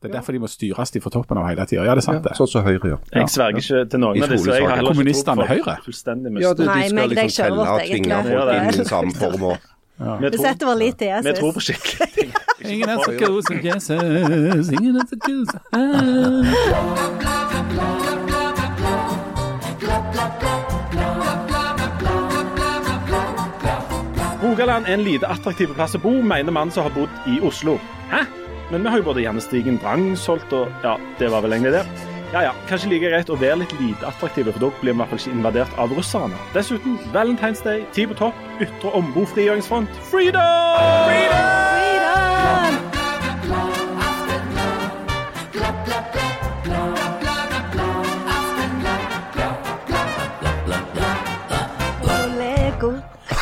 [0.00, 1.82] Det er derfor de må styres de fra toppen av hele tida.
[1.82, 2.36] Ja, det er sant, det.
[2.38, 3.00] Sånn som Høyre gjør.
[3.16, 4.52] Jeg sverger ikke til noen av disse.
[4.54, 5.74] Jeg har Kommunistene Høyre?
[6.38, 9.42] Ja, de, de skal liksom telle og tvinge folk inn i samme form.
[9.42, 9.58] og-
[9.98, 11.26] Vi Vi tror, setter vår lit til Jesus.
[11.26, 11.74] vi tror på Jesus.
[11.74, 12.30] skikkelig ting.
[12.70, 15.60] Ingen er så god som Jesus, ingen er så god som.
[24.42, 27.78] Rogaland er en lite attraktiv plass å bo, mener mannen som har bodd i Oslo.
[28.12, 28.22] Hæ?
[28.70, 31.84] Men vi har jo både gjennestigen drang solgt, og Ja, det var vel egentlig det.
[32.32, 35.00] Ja ja, kanskje like greit å være litt lite attraktive, for da blir vi i
[35.00, 36.36] hvert fall ikke invadert av russerne.
[36.52, 41.08] Dessuten, Valentine's Day, ti på topp, ytre ombo frigjøringsfront, freedom!
[41.08, 41.38] Freedom!
[41.38, 42.88] freedom!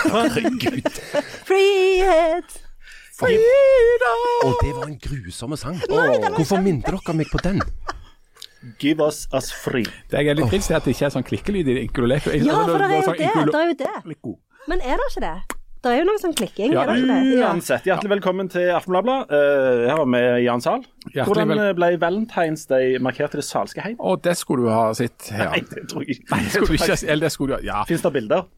[0.06, 0.87] Herregud.
[1.45, 2.66] Frihet!
[3.16, 5.79] Og det var en grusom sang.
[6.37, 7.62] Hvorfor minte dere meg på den?
[8.83, 9.87] Give us us free.
[10.11, 12.33] Det jeg er litt trist, er at det ikke er sånn klikkelyd i Inkuloleko.
[12.34, 13.31] Ja, for det er jo det.
[13.53, 14.27] Det er jo det.
[14.67, 15.37] Men er det ikke det?
[15.87, 17.34] Det er jo noe sånn klikking, Ja, er det ikke det?
[17.47, 19.31] Uansett, hjertelig velkommen til Aftenbladet.
[19.31, 20.83] Uh, her har vi Jan Zahl.
[21.14, 23.94] Hvordan vel- eh, ble Valentine's Day markert i det salske heim?
[24.00, 25.53] Å, det skulle du ha sett her.
[25.53, 26.25] Nei, det tror jeg.
[26.33, 27.84] Nei, det skulle du ikke Eller det skulle du ha Ja.
[27.87, 28.48] Fins det bilder?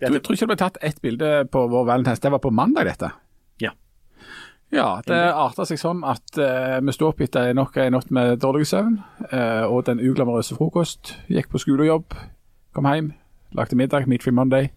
[0.00, 2.22] Du tror ikke det ble tatt ett bilde på vår Valentine's?
[2.22, 3.12] Det var på mandag, dette?
[3.62, 3.74] Ja.
[4.74, 8.34] Ja, det arter seg sånn at eh, vi sto opp etter nok en natt med
[8.42, 8.98] dårlig søvn,
[9.32, 11.14] uh, og den uglamorøse frokost.
[11.32, 12.18] Gikk på skole og jobb,
[12.76, 13.14] kom hjem,
[13.56, 14.68] lagde middag, Meat Free Monday.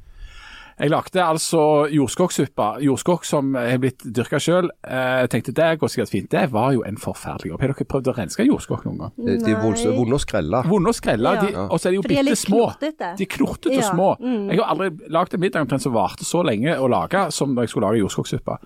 [0.81, 1.59] Jeg lagde altså
[1.93, 4.71] jordskokksuppe, jordskokk som er blitt dyrka sjøl.
[4.81, 6.29] Jeg tenkte det går sikkert fint.
[6.33, 7.61] Det var jo en forferdelig jobb.
[7.61, 9.11] Har dere prøvd å renske jordskokk noen gang?
[9.19, 10.63] De de er vonde å skrelle.
[10.71, 11.67] Vonde å skrelle, Ja.
[11.69, 12.63] og så er de jo bitte små.
[12.81, 14.09] De er klortete og Ja, små.
[14.19, 14.49] mm.
[14.49, 17.61] Jeg har aldri lagd en middag omtrent som varte så lenge å lage som når
[17.67, 18.57] jeg skulle lage jordskokksuppe.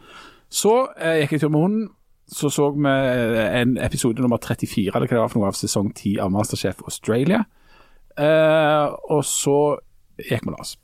[0.50, 1.90] Så eh, gikk jeg tur med hunden.
[2.32, 5.60] Så så vi eh, en episode nummer 34 eller hva det var for noe av
[5.60, 7.44] sesong 10 av Masterchef Australia.
[8.18, 9.78] Eh, og så
[10.18, 10.78] gikk vi og la oss.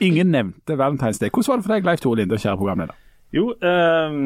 [0.00, 1.30] Ingen nevnte Valentine's Day.
[1.32, 2.96] Hvordan var det for deg, Leif Tore Linde, kjære programleder?
[3.32, 4.16] Jo, eh,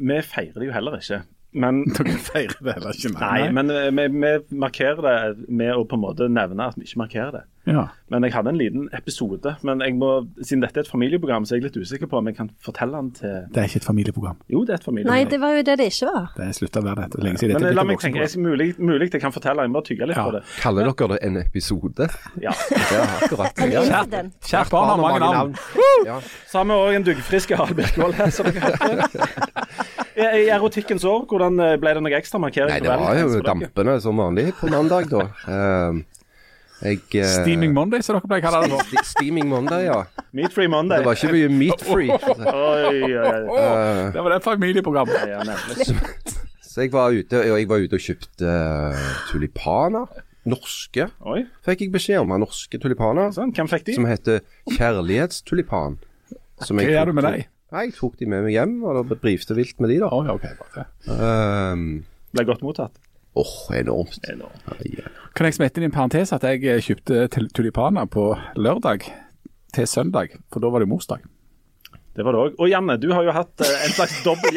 [0.00, 1.22] vi feirer det jo heller ikke.
[1.52, 5.86] Men Dere feirer det heller ikke, Nei, men eh, vi, vi markerer det med å
[5.88, 7.44] på en måte nevne at vi ikke markerer det.
[7.68, 7.82] Ja.
[8.10, 9.52] Men jeg hadde en liten episode.
[9.66, 10.08] Men jeg må,
[10.42, 12.96] siden dette er et familieprogram, så er jeg litt usikker på om jeg kan fortelle
[12.96, 14.38] den til Det er ikke et familieprogram.
[14.50, 16.30] Jo, det er et Nei, det var jo det det ikke var.
[16.36, 17.22] Det er slutta å være det.
[17.22, 17.54] Lenge siden.
[17.54, 20.18] Men Dette la meg tenke, jeg, mulig, mulig jeg kan fortelle, jeg må tygge litt
[20.18, 20.24] Ja.
[20.26, 20.42] på det.
[20.64, 22.08] Kaller dere det en episode?
[22.42, 22.54] Ja.
[22.90, 23.60] Ja, akkurat.
[23.70, 23.92] Ja.
[24.42, 25.52] Kjært barn har mange navn.
[26.06, 26.16] Ja.
[26.50, 29.28] Så har vi òg en duggfrisk Harald Birkvold her, som dere hørte.
[30.16, 32.72] I, erotikkens år, hvordan eh, ble det noe ekstra markering?
[32.72, 35.28] Nei, det var jo dampene dampende som vanlig på mandag, da.
[36.82, 38.72] Eh, jeg uh, Steaming Monday, som dere pleier å kalle det.
[38.96, 39.98] nå Steaming Monday, ja.
[40.36, 41.02] Meat Free Monday.
[41.02, 42.10] Det var ikke mye meat free.
[42.14, 43.02] Oi.
[43.12, 45.28] Eh, Det var det familieprogrammet.
[45.28, 45.86] Ja, nemlig.
[46.64, 50.20] så jeg var ute og jeg var ute og kjøpte uh, tulipaner.
[50.48, 52.30] Norske, Oi, fikk jeg beskjed om.
[52.32, 53.28] av Norske tulipaner.
[53.36, 53.52] sånn.
[53.52, 53.96] Hvem fikk de?
[53.98, 54.40] Som heter
[54.72, 55.98] kjærlighetstulipan.
[56.64, 57.44] Som Hva gjør du med deg?
[57.70, 60.08] Nei, Jeg tok de med meg hjem, og da brifte vilt med de, da.
[60.10, 61.18] Å, okay, ok, Um, det.
[61.28, 61.84] Ehm,
[62.34, 62.96] Ble godt mottatt.
[63.38, 64.18] Åh, enormt.
[64.32, 64.62] Enormt.
[64.66, 65.10] Ja, ja.
[65.38, 69.06] Kan jeg smette inn i en parentes at jeg eh, kjøpte tulipaner på lørdag
[69.74, 71.22] til søndag, for da var det morsdag.
[72.10, 72.56] Det var det òg.
[72.58, 74.56] Og Janne, du har jo hatt eh, en slags dobbel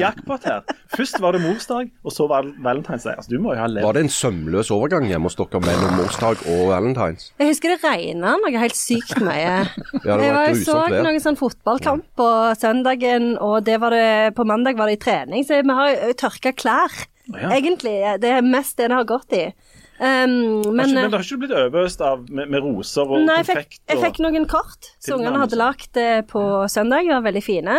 [0.02, 0.64] jackpot her.
[0.96, 3.86] Først var det morsdag, og så var det valentinesdag Altså, du må jo ha levd
[3.86, 7.30] Var det en sømløs overgang hjemme hos dere mellom morsdag og valentines?
[7.38, 9.54] Jeg husker det regna noe helt sykt mye.
[10.04, 12.28] Ja, det var jeg var, så noen sånn fotballkamp på
[12.58, 16.52] søndagen, og det var det, på mandag var det i trening, så vi har tørka
[16.58, 17.04] klær.
[17.32, 17.50] Ja.
[17.56, 17.94] Egentlig.
[18.20, 19.46] Det er mest det det har gått i.
[19.94, 23.36] Um, Men, men, men det har ikke blitt overøst av med, med roser og Nei,
[23.40, 23.82] jeg fikk, konfekt?
[23.92, 26.42] jeg fikk noen kort som ungene hadde lagt eh, på
[26.72, 27.06] søndag.
[27.06, 27.78] De var veldig fine.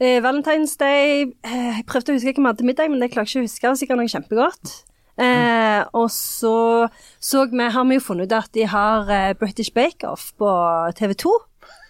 [0.00, 3.30] Uh, Valentine's Day uh, Jeg prøvde å huske hva vi hadde middag, men det klarer
[3.30, 3.74] jeg ikke å huske.
[3.84, 4.74] Sikkert noe kjempegodt.
[5.20, 6.88] Eh, og så,
[7.20, 10.48] så vi, har vi jo funnet ut at de har eh, British Bake Off på
[10.96, 11.32] TV 2.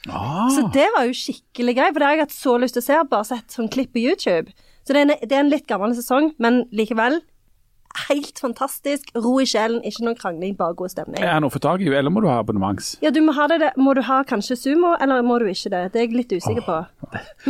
[0.09, 2.83] Ah, Så det var jo skikkelig gøy, for det har jeg hatt så lyst til
[2.83, 2.99] å se.
[3.13, 4.51] Bare sett sånn klipp på YouTube.
[4.87, 7.21] Så det er, en, det er en litt gammel sesong, men likevel
[8.09, 9.09] helt fantastisk.
[9.19, 11.19] Ro i sjelen, ikke noe krangling, bare god stemning.
[11.21, 12.93] er det noe å få tak i, eller må du ha abonnements?
[13.03, 13.73] Ja, du må ha det.
[13.77, 15.81] Må du ha kanskje sumo, eller må du ikke det?
[15.93, 16.77] Det er jeg litt usikker på.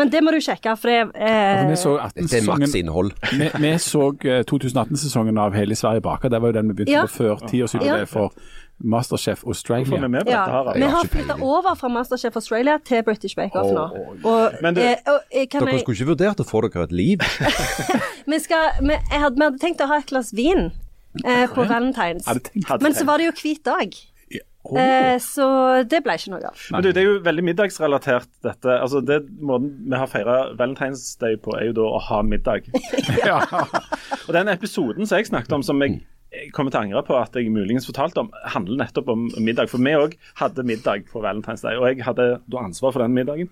[0.00, 2.78] Men det må du sjekke, for det For Vi eh, så Det er 18-sesongen maks
[2.80, 3.12] innhold.
[3.36, 6.32] vi, vi så eh, 2018-sesongen av Hele Sverige baker.
[6.32, 7.04] Det var jo den vi begynte Ja.
[7.06, 8.10] på før tiårsjubileet Ja.
[8.10, 8.32] for
[8.80, 10.08] Masterchef Hvorfor er vi Australia.
[10.08, 10.78] med på ja, dette?
[10.80, 13.86] Vi har flytta over fra Masterchef Australia til British Bake Off nå.
[14.24, 16.84] Og, Men du- eh, og eh, kan Dere jeg, skulle ikke vurdert å få dere
[16.88, 17.18] et liv?
[18.32, 20.70] vi, skal, vi, jeg hadde, vi hadde tenkt å ha et glass vin
[21.24, 22.28] eh, på Valentine's.
[22.80, 24.00] Men så var det jo hvit dag.
[24.60, 25.46] Eh, så
[25.88, 26.64] det ble ikke noe av.
[26.74, 28.76] Men du, Det er jo veldig middagsrelatert, dette.
[28.76, 32.68] Altså, det Måten vi har feira Valentine's Day på, er jo da å ha middag.
[33.20, 33.40] Ja.
[34.26, 36.04] Og den episoden som jeg snakket om, som jeg jeg
[36.54, 39.70] kommer til å angre på at jeg muligens fortalte om, handler nettopp om middag.
[39.72, 43.16] For vi òg hadde middag på Valentine's Day, og jeg hadde da ansvar for den
[43.16, 43.50] middagen.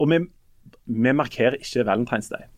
[0.00, 0.20] Og vi,
[0.86, 2.48] vi markerer ikke Valentine's Day,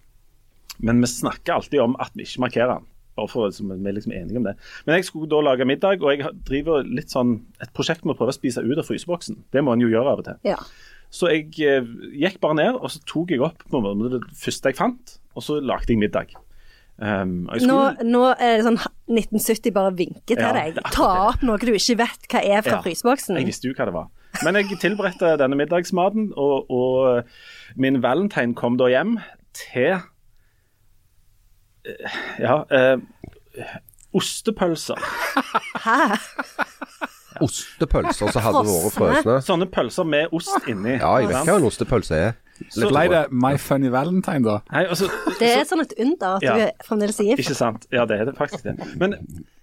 [0.83, 2.91] men vi snakker alltid om at vi ikke markerer den.
[3.15, 4.56] Bare for at vi er liksom enige om det.
[4.87, 8.19] Men jeg skulle da lage middag, og jeg driver litt sånn et prosjekt med å
[8.19, 9.45] prøve å spise ut av fryseboksen.
[9.55, 10.41] Det må en jo gjøre av og til.
[10.51, 10.59] Ja.
[11.15, 11.87] Så jeg eh,
[12.25, 15.15] gikk bare ned, og så tok jeg opp på en måte det første jeg fant,
[15.39, 16.35] og så lagde jeg middag.
[16.94, 17.76] Um, Nå,
[18.06, 18.76] nå er det sånn
[19.11, 20.76] 1970 bare vinker til Ja, deg.
[20.94, 23.35] Ta opp noe du ikke vet hva er fra Ja, fryseboksen.
[23.41, 24.06] jeg visste jo hva det var.
[24.46, 27.25] Men jeg tilberedte denne middagsmaten, og, og
[27.79, 29.17] min valentine kom da hjem
[29.58, 29.96] til
[31.87, 33.02] eh, Ja eh,
[34.14, 34.99] Ostepølser.
[35.82, 35.99] Hæ?
[37.43, 39.37] Ostepølser som hadde vært frosne.
[39.43, 40.94] Sånne pølser med ost inni.
[41.00, 42.37] Ja, jeg vet hva en ostepølse er.
[42.71, 44.61] Så- Ble det My Funny Valentine, da?
[44.73, 45.09] Nei, altså,
[45.41, 46.55] Det er sånn et under at Ja.
[46.55, 47.43] du er fremdeles er gift.
[47.45, 47.87] Ikke sant.
[47.91, 48.77] Ja, det er det faktisk det.
[49.01, 49.17] Men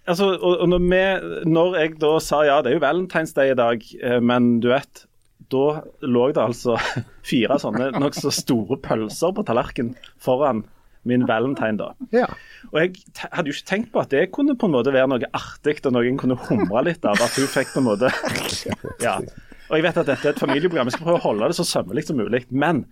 [0.07, 3.51] altså, og, og når, vi, når jeg da sa ja, det er jo Valentine's Day
[3.51, 5.05] i dag, eh, men du vet
[5.51, 6.77] Da lå det altså
[7.27, 10.63] fire sånne nokså store pølser på tallerkenen foran
[11.03, 11.89] min valentine, da.
[12.13, 12.27] Ja.
[12.71, 12.93] Og jeg
[13.33, 15.93] hadde jo ikke tenkt på at det kunne på en måte være noe artig, og
[15.95, 18.11] noen kunne humre litt av at hun fikk på en måte
[19.01, 19.17] Ja.
[19.71, 21.63] Og jeg vet at dette er et familieprogram, jeg skal prøve å holde det så
[21.67, 22.43] sømmelig som mulig.
[22.51, 22.83] Men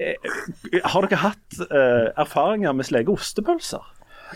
[0.00, 0.16] eh,
[0.88, 3.84] har dere hatt eh, erfaringer med slike ostepølser?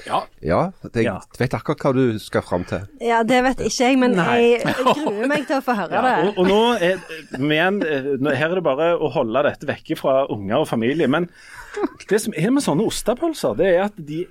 [0.06, 0.22] Ja.
[0.40, 0.58] ja,
[0.94, 1.19] jeg Ja.
[1.36, 2.86] vet akkurat hva du skal fram til.
[3.04, 4.38] Ja, det vet ikke jeg, men Nei.
[4.54, 6.30] jeg gruer meg til å få høre Ja, det.
[6.30, 7.02] og, og nå er,
[7.36, 7.82] men
[8.32, 11.08] her er det bare å holde dette vekke fra unger og familie.
[11.12, 11.28] Men
[12.08, 14.22] det som er med sånne ostepølser, det er at de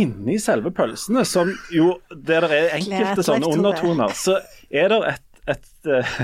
[0.00, 4.38] inni selve pølsene, som jo der det er enkelte sånne undertoner, så
[4.72, 5.24] er det et,
[5.58, 6.16] et eh,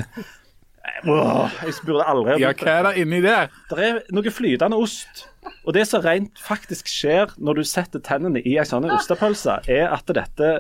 [1.07, 3.49] Åh, jeg burde aldri ja, hva er det inni der?
[3.71, 5.27] Det er noe flytende ost.
[5.67, 9.91] Og det som rent faktisk skjer når du setter tennene i en sånn ostepølse, er
[9.95, 10.51] at dette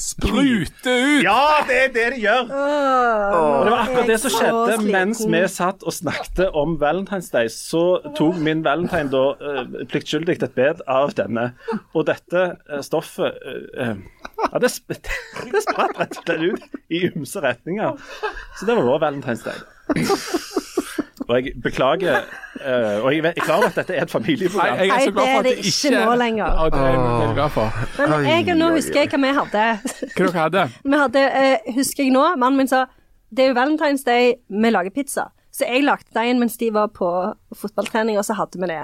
[0.00, 1.24] Spruter ut!
[1.24, 2.50] Ja, det er det det gjør!
[2.50, 7.50] Og det var akkurat det som skjedde mens vi satt og snakket om Valentine's Day.
[7.52, 11.50] Så tok min valentine da uh, pliktskyldig et bed av denne.
[11.94, 13.96] Og dette eh, stoffet eh, eh,
[14.44, 14.92] Ja, det, sp
[15.54, 17.96] det spratt rett og slett ut i ymse retninger.
[18.58, 19.62] Så det var vår Valentine's Day.
[21.24, 24.12] Og jeg beklager uh, Og jeg vet- er klar over at dette er et Nei,
[24.12, 24.76] familieprogram.
[24.76, 26.44] jeg er så Nei, glad for at det er ikke ikke nå lenger.
[26.44, 27.78] Ja, det er jeg glad for.
[27.98, 29.64] Men jeg, nå husker jeg hva vi hadde.
[30.16, 32.84] Hva dere hadde Vi hadde, uh, husker jeg nå, mannen min sa
[33.34, 35.24] det er jo Valentine's Day, vi lager pizza.
[35.50, 37.08] Så jeg lagde deigen mens de var på
[37.56, 38.82] fotballtrening, og så hadde vi det.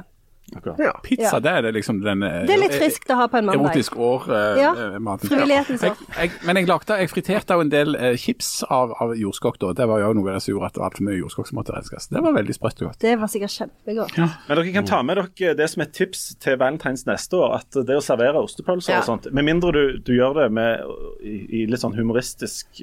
[0.57, 1.03] Akkurat.
[1.03, 1.41] Pizza, Ja.
[1.41, 3.69] det er det liksom den eh, Det er litt friskt å ha på en mandag.
[3.71, 4.59] Erotisk år-maten.
[4.61, 5.97] Ja, frivillighetens år.
[6.17, 9.59] Jeg, jeg, men jeg lagde, jeg friterte jo en del eh, chips av, av jordskokk
[9.63, 9.73] da.
[9.79, 11.61] Det var jo noe av det som gjorde at det var altfor mye jordskokk som
[11.61, 12.09] måtte renskes.
[12.11, 13.01] Det var veldig sprøtt og godt.
[13.07, 14.19] Det var sikkert kjempegodt.
[14.19, 17.59] Men dere kan ta med dere det som et tips til valentines neste år.
[17.61, 19.01] At det å servere ostepølser Ja.
[19.05, 20.81] og sånt, med mindre du, du gjør det med,
[21.23, 22.83] i, i litt sånn humoristisk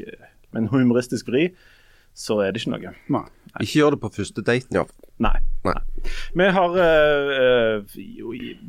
[0.53, 1.49] med en humoristisk vri,
[2.17, 2.93] så er det ikke noe.
[3.13, 3.25] Nei.
[3.61, 4.83] Ikke gjør det på første daten, ja.
[5.21, 5.35] Nei.
[5.65, 5.75] Nei.
[6.37, 7.95] Vi har øh, øh,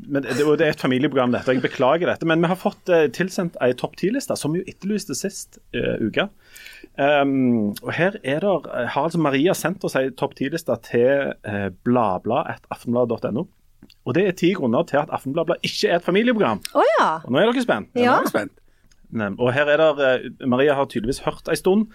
[0.08, 1.48] men det, det er et familieprogram, dette.
[1.52, 2.28] og Jeg beklager dette.
[2.28, 6.28] Men vi har fått øh, tilsendt ei topp ti-liste, som jo etterlyste sist øh, uke.
[6.98, 11.68] Um, og her er der, har altså Maria sendt oss ei topp ti-liste til uh,
[11.86, 13.44] bladblad.aftenblad.no.
[14.08, 16.62] Og det er ti grunner til at Aftenbladet ikke er et familieprogram.
[16.74, 17.10] Oh, ja.
[17.24, 17.92] Og nå er dere spent.
[17.96, 18.08] Ja.
[18.08, 18.56] Ja, er spent.
[19.14, 21.86] Nei, Og her er der, eh, Maria har tydeligvis hørt ei stund.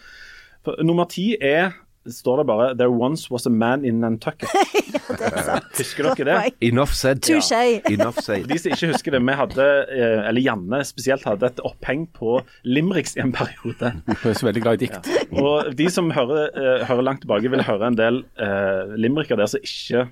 [0.63, 1.74] For, nummer ti er
[2.08, 4.50] står det bare 'There once was a man in Nantucket'.
[5.77, 6.53] Husker dere det?
[6.62, 7.29] Enough said.
[7.29, 8.48] Enough said.
[8.48, 12.41] De som ikke husker det, vi hadde, eh, eller Janne spesielt, hadde et oppheng på
[12.63, 13.93] Limericks i en periode.
[14.08, 15.10] Hun er så veldig glad i dikt.
[15.32, 19.51] Og de som hører, eh, hører langt tilbake, vil høre en del uh, limericker der
[19.51, 20.08] som ikke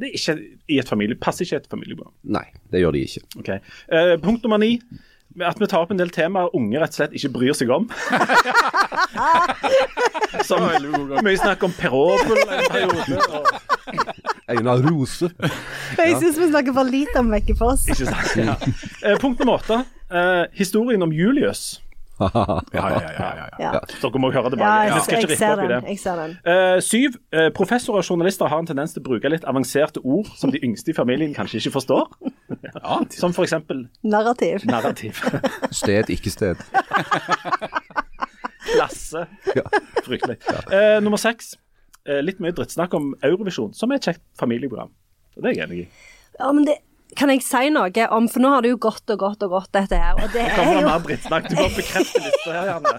[0.00, 2.14] det er ikke i et familie, passer ikke i et familieprogram.
[2.24, 3.20] Nei, det gjør de ikke.
[3.42, 3.58] Okay.
[3.92, 4.78] Uh, punkt nummer ni.
[5.38, 7.84] At vi tar opp en del temaer unge rett og slett ikke bryr seg om.
[10.48, 10.64] Som
[11.22, 13.18] mye snakk om Perobel en periode.
[13.30, 13.46] Og,
[14.50, 15.28] Einar Rose.
[15.98, 17.86] Jeg syns vi snakker for lite om Vekkefoss.
[17.92, 18.30] ikke sant?
[18.40, 18.54] Ja.
[19.06, 19.76] Eh, punkt nummer åtte.
[20.10, 21.78] Eh, historien om Julius.
[22.76, 23.10] Ja, ja, ja.
[23.18, 23.70] ja, ja.
[23.74, 24.68] Ja, Dere må høre tilbake.
[24.68, 25.86] ja jeg jeg, skal ikke jeg ser den.
[25.88, 26.34] Jeg ser den.
[26.44, 27.16] Uh, syv.
[27.34, 30.60] Uh, professorer og journalister har en tendens til å bruke litt avanserte ord som de
[30.66, 32.06] yngste i familien kanskje ikke forstår.
[32.60, 33.54] Ja, Som f.eks.
[34.02, 34.64] Narrativ.
[34.68, 35.20] narrativ.
[35.80, 36.58] Sted, ikke sted.
[38.74, 39.26] Klasse.
[39.54, 39.62] Ja.
[40.04, 40.36] Fryktelig.
[40.72, 41.54] Eh, nummer seks.
[42.08, 44.92] Eh, litt mye drittsnakk om Eurovisjon, som er et kjekt familieprogram.
[45.36, 45.88] Det er jeg enig i.
[46.40, 46.78] Ja, men det,
[47.16, 49.70] kan jeg si noe om For nå har det jo gått og gått og gått,
[49.76, 50.18] dette her.
[50.18, 51.48] Og det er jo mer brittsnakk?
[51.50, 52.94] Du bare bekrefter lista her, Janne.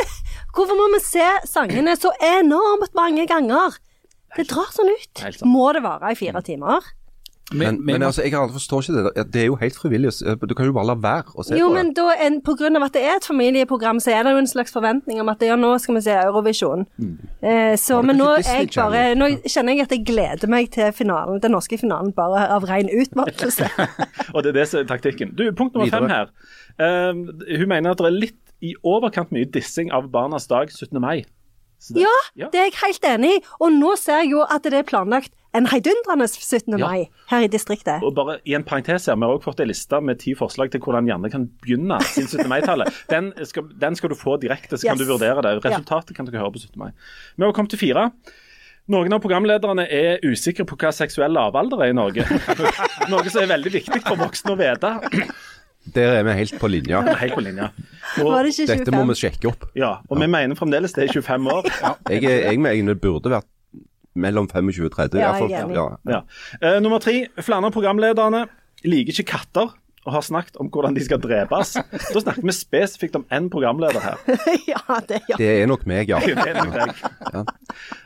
[0.54, 3.78] Hvorfor må vi se sangene så enormt mange ganger?
[4.36, 5.24] Det drar sånn ut.
[5.46, 6.86] Må det vare i fire timer?
[7.52, 9.02] Men, men altså, jeg aldri forstår ikke det.
[9.04, 9.26] der.
[9.34, 10.12] Det er jo helt frivillig.
[10.48, 11.96] Du kan jo bare la være å se Jo, på men det.
[11.98, 14.48] da en, på grunn av at det er et familieprogram, så er det jo en
[14.48, 16.86] slags forventning om at ja, nå skal vi se Eurovision.
[17.44, 21.42] Eh, så, men nå, jeg bare, nå kjenner jeg at jeg gleder meg til finalen,
[21.44, 23.68] den norske finalen bare av ren utmattelse.
[24.34, 25.36] Og det er det som er taktikken.
[25.36, 26.32] Du, Punkt nummer fem her.
[26.80, 27.12] Uh,
[27.60, 30.96] hun mener at det er litt i overkant mye dissing av barnas dag 17.
[31.02, 31.26] mai.
[31.92, 32.48] Det- ja, Ja.
[32.52, 33.40] det er jeg helt enig i.
[33.60, 36.78] Og nå ser jeg jo at det er planlagt en heidundrende 17.
[36.78, 36.86] Ja.
[36.88, 38.02] mai her i distriktet.
[38.02, 40.70] Og bare i en parentes her, Vi har også fått en liste med ti forslag
[40.70, 42.48] til hvordan Janne kan begynne sin 17.
[42.48, 42.84] mai-tale.
[43.10, 43.32] Den,
[43.80, 45.64] den skal du få direkte, så kan du vurdere det.
[45.64, 46.76] Resultatet kan dere høre på 17.
[46.78, 46.90] mai.
[47.36, 48.10] Vi har kommet til fire.
[48.86, 52.20] Noen av programlederne er usikre på hva seksuell lavalder er i Norge.
[53.08, 54.90] Noe som er veldig viktig for voksne å vite.
[55.92, 57.02] Der er vi helt på linja.
[57.22, 57.68] Helt på linja.
[58.16, 58.78] Var Og, det ikke 25?
[58.78, 59.66] Dette må vi sjekke opp.
[59.76, 61.68] ja, og vi mener fremdeles det er 25 år.
[62.10, 63.50] Jeg, er- jeg mener det burde vært
[64.16, 65.18] mellom 25 og 30.
[65.20, 65.76] Ja, jeg er enig.
[65.76, 65.86] Ja.
[66.08, 66.20] Ja.
[66.62, 67.26] Eh, nummer tre.
[67.42, 68.46] Flere av programlederne
[68.86, 69.72] liker ikke katter.
[70.04, 71.70] Og har snakket om hvordan de skal drepes.
[71.80, 74.18] Da snakker vi spesifikt om én programleder her.
[74.68, 75.38] ja, det, ja.
[75.40, 76.18] Det er nok meg, ja.
[76.26, 76.90] Det er nok deg.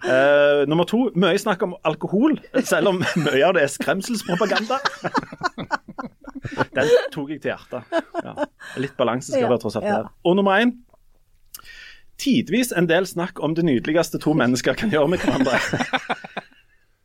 [0.07, 1.09] Uh, nummer to.
[1.19, 4.79] Mye snakk om alkohol, selv om mye av det er skremselspropaganda.
[6.77, 7.83] Den tok jeg til hjertet.
[8.25, 8.33] Ja.
[8.81, 9.97] Litt balanse skal Ja, være tross alt ja.
[10.03, 10.07] her.
[10.25, 10.71] Og nummer én.
[12.19, 15.59] Tidvis en del snakk om det nydeligste to mennesker kan gjøre med hverandre.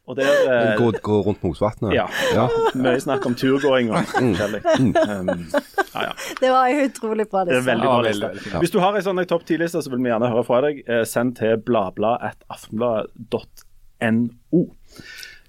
[0.04, 1.94] Og der eh, Gå, gå rundt Mosvatnet.
[1.96, 2.08] Ja.
[2.36, 2.48] ja.
[2.76, 4.60] Mye snakk om turgåing og forskjellig.
[5.00, 5.46] Um,
[5.94, 6.14] ja, ja.
[6.42, 7.62] Det var en utrolig bra liste.
[7.70, 8.28] veldig bra liste.
[8.60, 10.76] Hvis du har en sånn topp ti-liste, så vil vi gjerne høre fra deg.
[10.84, 14.62] Eh, send til bladblad.aftenblad.no.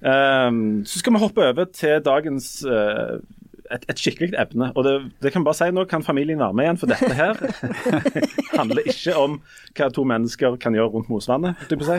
[0.04, 3.14] Um, så skal vi hoppe over til dagens eh,
[3.74, 6.68] et, et skikkelig ebne, Og det, det kan bare si nå kan familien være med
[6.68, 7.38] igjen, for dette her
[8.58, 9.38] handler ikke om
[9.74, 11.98] hva to mennesker kan gjøre rundt Mosvannet, si.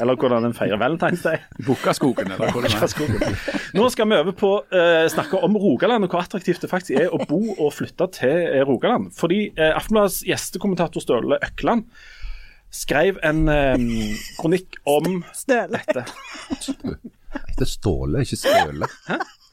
[0.00, 1.40] Eller hvordan en feirer Valentine's Day.
[1.66, 2.86] Bukkaskogen, eller hvor det er.
[2.90, 3.36] skogen.
[3.76, 7.12] Nå skal vi over på uh, snakke om Rogaland, og hvor attraktivt det faktisk er
[7.12, 9.12] å bo og flytte til eh, Rogaland.
[9.16, 11.86] Fordi uh, Aftenbladets gjestekommentator Ståle Økland
[12.72, 13.88] skrev en um,
[14.40, 15.80] kronikk om Støle.
[15.80, 16.06] dette.
[17.32, 18.88] Han heter Ståle, ikke Støle.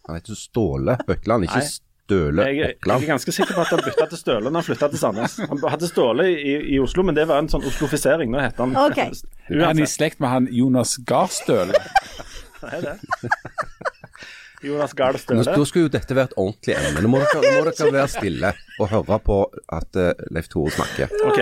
[0.09, 1.69] Han heter Ståle Høkland, ikke Nei.
[2.09, 4.87] Støle Jeg, jeg er ganske sikker på at han bytta til Støle når han flytta
[4.89, 5.35] til Sandnes.
[5.51, 8.33] Han hadde Ståle i, i Oslo, men det var en sånn oslofisering.
[8.33, 9.13] Nå heter han okay.
[9.53, 10.97] Er han i slekt med han Jonas
[12.73, 12.95] er det.
[14.65, 15.45] Jonas Gahr Støle.
[15.45, 17.05] da skulle jo dette være et ordentlig emne.
[17.05, 19.37] Nå må dere, nå må dere være stille og høre på
[19.77, 21.13] at uh, Leif Tore snakker.
[21.29, 21.39] Ok.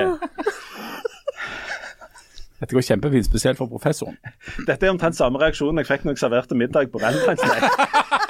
[2.59, 4.19] Dette går kjempefint, spesielt for professoren.
[4.67, 7.61] Dette er omtrent samme reaksjon jeg fikk når jeg serverte middag på Valentine's Day.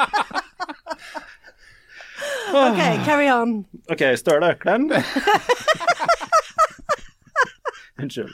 [2.48, 3.62] OK, carry on.
[3.92, 4.90] OK, Støle klem.
[8.02, 8.34] Unnskyld.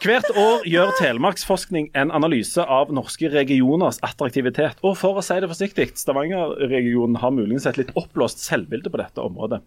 [0.00, 4.78] Hvert år gjør Telemarksforskning en analyse av norske regioners attraktivitet.
[4.80, 9.20] Og for å si det forsiktig, Stavanger-regionen har muligens et litt oppblåst selvbilde på dette
[9.20, 9.60] området.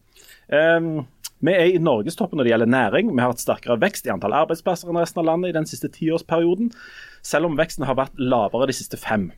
[0.50, 1.06] Um,
[1.44, 3.14] vi er i norgestoppen når det gjelder næring.
[3.14, 5.92] Vi har hatt sterkere vekst i antall arbeidsplasser enn resten av landet i den siste
[5.94, 6.74] tiårsperioden,
[7.22, 9.30] selv om veksten har vært lavere de siste fem.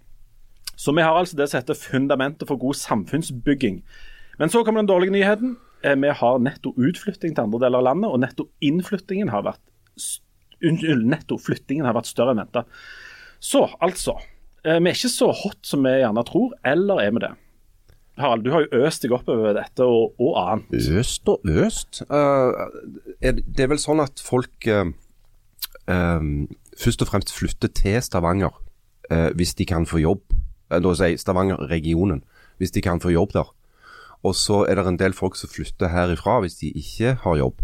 [0.76, 3.84] Så vi har altså det som heter fundamentet for god samfunnsbygging.
[4.40, 5.58] Men så kommer den dårlige nyheten.
[5.84, 9.62] Eh, Vi har netto utflytting til andre deler av landet, og netto innflyttingen har vært
[10.66, 12.66] nettoflyttingen har vært større enn venta.
[13.40, 14.18] Så altså.
[14.64, 17.34] eh, Vi er ikke så hot som vi gjerne tror, eller er vi det?
[18.18, 20.88] Harald, du har jo øst deg oppover dette og, og annet.
[21.00, 22.02] Øst og øst?
[22.08, 22.56] Uh,
[23.20, 24.88] er det er vel sånn at folk uh,
[25.92, 26.30] eh,
[26.80, 28.62] først og fremst flytter til Stavanger
[29.38, 30.24] hvis de kan få jobb.
[30.72, 32.24] Uh, da si Stavanger-regionen.
[32.58, 33.52] Hvis de kan få jobb der.
[34.26, 37.62] Og så er det en del folk som flytter herifra hvis de ikke har jobb.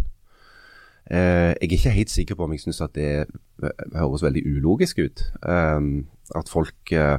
[1.11, 4.43] Eh, jeg er ikke helt sikker på om jeg syns at det eh, høres veldig
[4.45, 5.23] ulogisk ut.
[5.41, 5.87] Eh,
[6.37, 7.17] at folk eh,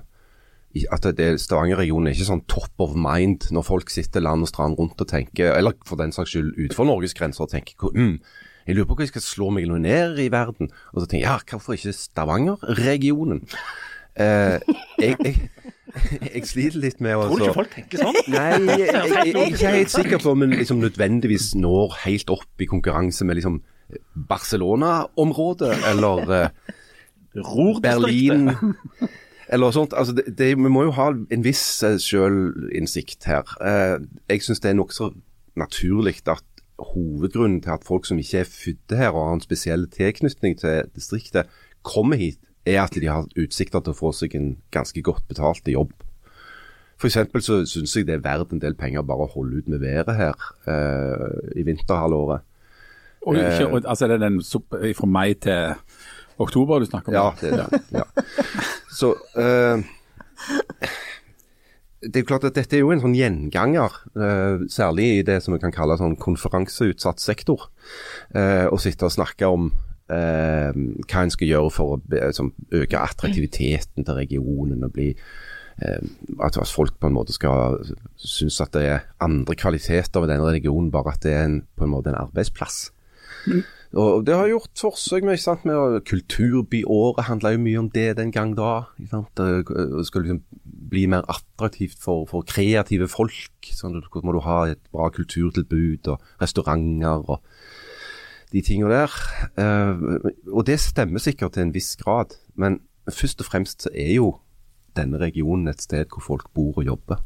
[0.95, 1.05] at
[1.43, 5.11] Stavanger-regionen er ikke sånn top of mind når folk sitter land og strand rundt og
[5.11, 8.15] tenker, eller for den saks skyld utenfor Norges grenser og tenker mm,
[8.65, 10.71] jeg lurer på hva jeg skal slå meg ned i verden.
[10.95, 13.43] Og så tenker jeg ja, hvorfor ikke Stavanger-regionen?
[14.17, 14.63] Eh,
[15.03, 15.51] jeg, jeg,
[16.35, 18.19] jeg sliter litt med å Tror du ikke folk tenker sånn?
[18.31, 22.33] Nei, jeg, jeg, jeg er ikke helt sikker på om en liksom nødvendigvis når helt
[22.33, 23.59] opp i konkurranse med liksom
[24.31, 28.55] Barcelona-området eller uh, Berlin
[29.53, 29.93] eller sånt.
[29.93, 33.45] Altså det, det, vi må jo ha en viss uh, sjølinnsikt her.
[33.61, 35.11] Uh, jeg syns det er nokså
[35.61, 36.47] naturlig at
[36.83, 40.89] hovedgrunnen til at folk som ikke er født her og har en spesiell tilknytning til
[40.97, 41.51] distriktet,
[41.83, 45.69] kommer hit, er at de har utsikter til å få seg en ganske godt betalt
[45.69, 45.93] jobb.
[47.03, 49.83] Eksempel så syns jeg det er verdt en del penger bare å holde ut med
[49.83, 52.45] været her eh, i vinterhalvåret.
[53.27, 54.39] Og ikke, og, altså det er den
[54.95, 55.75] fra mai til
[56.43, 57.19] oktober du snakker om?
[57.19, 57.83] Ja, det er det.
[57.95, 58.07] Ja.
[58.93, 59.83] Så eh,
[62.03, 65.39] Det er jo klart at dette er jo en sånn gjenganger, eh, særlig i det
[65.45, 67.69] som vi kan kalle sånn konferanseutsatt sektor.
[68.35, 69.71] Eh, å sitte og snakke om
[70.11, 74.85] eh, hva en skal gjøre for å som, øke attraktiviteten til regionen.
[74.85, 76.01] og bli eh,
[76.41, 77.83] At at folk på en måte skal
[78.17, 81.85] synes at det er andre kvaliteter ved denne regionen, bare at det er en, på
[81.85, 82.91] en måte en arbeidsplass.
[83.93, 88.33] Og det har gjort forsøk med, sant, med Kulturbyåret handla jo mye om det den
[88.33, 88.87] gang da.
[89.11, 89.29] Sant?
[89.37, 90.41] Det skal liksom
[90.93, 93.69] bli mer attraktivt for, for kreative folk.
[93.69, 97.45] Sånn, må du ha et bra kulturtilbud og restauranter og
[98.53, 99.13] de tingene der.
[99.59, 102.81] Eh, og det stemmer sikkert til en viss grad, men
[103.11, 104.37] først og fremst så er jo
[104.97, 107.23] denne regionen et sted hvor folk bor og jobber.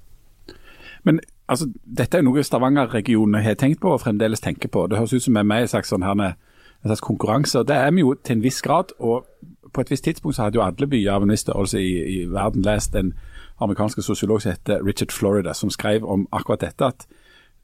[1.04, 1.68] Men altså,
[1.98, 4.86] dette er noe Stavanger-regionen har tenkt på og fremdeles tenker på.
[4.86, 7.62] Det høres ut som vi er med i en sånn her, en slags konkurranse.
[7.66, 8.94] Det er vi jo til en viss grad.
[8.98, 9.26] og
[9.72, 12.18] På et visst tidspunkt så hadde jo alle byer av en viss størrelse i, i
[12.30, 13.14] verden lest en
[13.62, 16.84] amerikansk sosiolog som heter Richard Florida, som skrev om akkurat dette.
[16.84, 17.06] at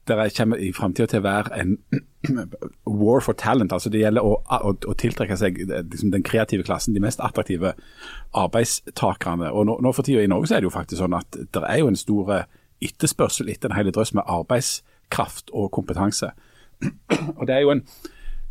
[0.07, 1.77] det kommer i framtida til å være en
[3.01, 3.73] war for talent.
[3.73, 7.73] altså Det gjelder å, å, å tiltrekke seg liksom, den kreative klassen, de mest attraktive
[8.35, 9.51] arbeidstakerne.
[9.51, 11.63] Og nå, nå for tida i Norge så er det jo faktisk sånn at det
[11.67, 12.33] er jo en stor
[12.83, 16.33] etterspørsel etter en hel drøss med arbeidskraft og kompetanse.
[17.39, 17.87] Og det er jo en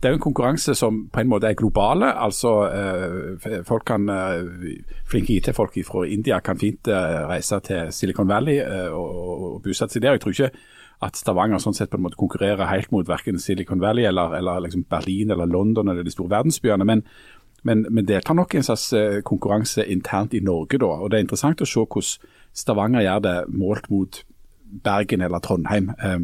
[0.02, 2.08] det er jo en konkurranse som på en måte er globale.
[2.18, 8.28] altså eh, folk kan, eh, Flinke IT-folk fra India kan fint eh, reise til Silicon
[8.28, 10.16] Valley eh, og, og bosette seg der.
[10.16, 10.50] Jeg tror ikke
[11.02, 14.62] at Stavanger sånn sett på en måte konkurrerer helt mot verken Silicon Valley eller, eller
[14.66, 16.86] liksom Berlin eller London eller de store verdensbyene.
[16.86, 17.02] Men,
[17.66, 20.92] men, men deltar nok i en slags eh, konkurranse internt i Norge da.
[21.00, 24.22] og Det er interessant å se hvordan Stavanger gjør det målt mot
[24.84, 25.90] Bergen eller Trondheim.
[25.98, 26.20] Eh,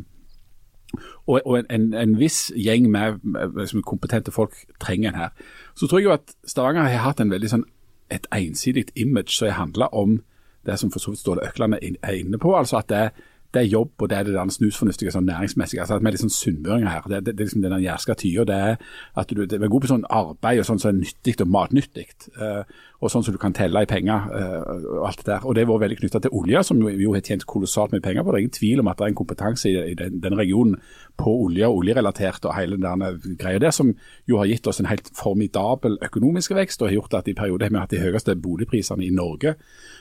[1.27, 3.19] og, og en, en, viss gjeng med
[3.57, 5.35] liksom kompetente folk trenger en her.
[5.77, 7.67] Så tror jeg jo at Stavanger har hatt en veldig sånn
[8.09, 10.21] et ensidig image som handler om
[10.67, 12.55] det som for så vidt Ståle Økland er inne på.
[12.57, 13.11] altså at det er
[13.55, 15.81] det er jobb og det er det der snusfornuftige sånn næringsmessige.
[15.81, 17.07] altså at Vi er litt sånn sunnmøringer her.
[17.09, 18.45] Det, det, det er liksom den jærska tida.
[18.45, 18.77] Det er
[19.23, 22.07] at du, det er god på sånn arbeid og sånn som er nyttig og matnyttig.
[22.37, 25.45] Uh, og sånn som du kan telle i penger uh, og alt det der.
[25.47, 28.25] Og det har vært veldig knytta til olje, som jo, har tjent kolossalt mye penger
[28.25, 28.33] på.
[28.33, 30.75] Det er ingen tvil om at det er en kompetanse i, den, den, regionen
[31.19, 33.05] på olje og oljerelatert og hele den
[33.39, 33.93] greia der, som
[34.27, 37.69] jo har gitt oss en helt formidabel økonomisk vekst og har gjort at i perioder
[37.69, 39.55] har vi hatt de høyeste boligprisene i Norge.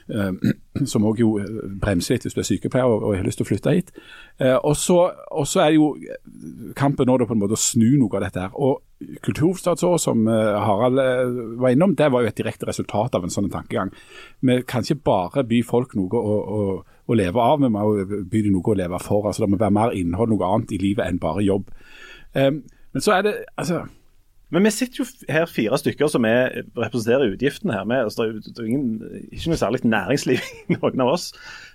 [0.10, 0.33] Uh,
[0.91, 1.36] som òg jo
[1.81, 3.93] bremser litt hvis du er sykepleier og, og har lyst til å flytte hit.
[4.41, 5.93] og så er jo
[6.77, 8.53] kampen nå på en måte å snu noe av dette her.
[8.53, 11.01] og Kulturhovedstadsår, som Harald
[11.62, 13.91] var innom, det var jo et direkte resultat av en sånn tankegang.
[14.41, 16.63] Vi kan ikke bare by folk noe å, å,
[17.05, 17.83] å leve av, vi må
[18.25, 19.29] by dem noe å leve for.
[19.29, 21.69] altså Det må være mer innhold, noe annet i livet enn bare jobb.
[22.33, 22.63] Um,
[22.95, 23.86] men så er det altså
[24.47, 27.83] men vi sitter jo her fire stykker som er, representerer utgiftene her.
[27.83, 31.25] Med, altså, det er jo ingen, ikke noe særlig næringsliv i noen av oss.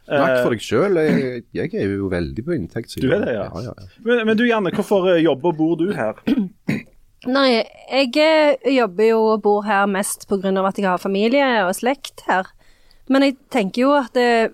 [0.07, 0.97] Snakk for deg sjøl.
[1.05, 3.05] Jeg, jeg, er jo veldig på inntektssiden.
[3.05, 3.45] Du er det, ja.
[3.45, 3.91] ja, ja, ja.
[4.07, 6.17] Men, men, du Janne, hvorfor jobber og bor du her?
[7.31, 10.51] Nei, jeg jobber jo og bor her mest pga.
[10.67, 12.49] at jeg har familie og slekt her.
[13.09, 14.51] Men jeg tenker jo at det,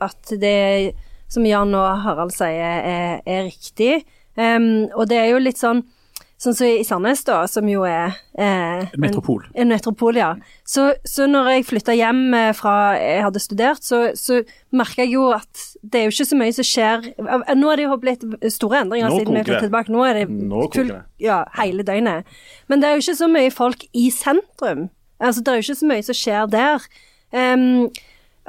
[0.00, 0.94] at det
[1.28, 4.04] som Jan og Harald sier, er, er riktig.
[4.36, 5.84] Um, og det er jo litt sånn
[6.40, 9.44] Sånn som i Sandnes, da, som jo er eh, En metropol.
[9.52, 10.32] En, en metropol, ja.
[10.68, 12.24] Så, så når jeg flytta hjem
[12.58, 14.40] fra jeg hadde studert, så, så
[14.74, 17.06] merka jeg jo at det er jo ikke så mye som skjer
[17.54, 19.94] Nå er det jo blitt store endringer Nå siden vi flyttet tilbake.
[19.94, 20.90] Nå er det Nå full,
[21.22, 22.34] ja, hele døgnet.
[22.68, 24.88] Men det er jo ikke så mye folk i sentrum.
[25.22, 26.88] Altså, det er jo ikke så mye som skjer der.
[27.34, 27.88] Um,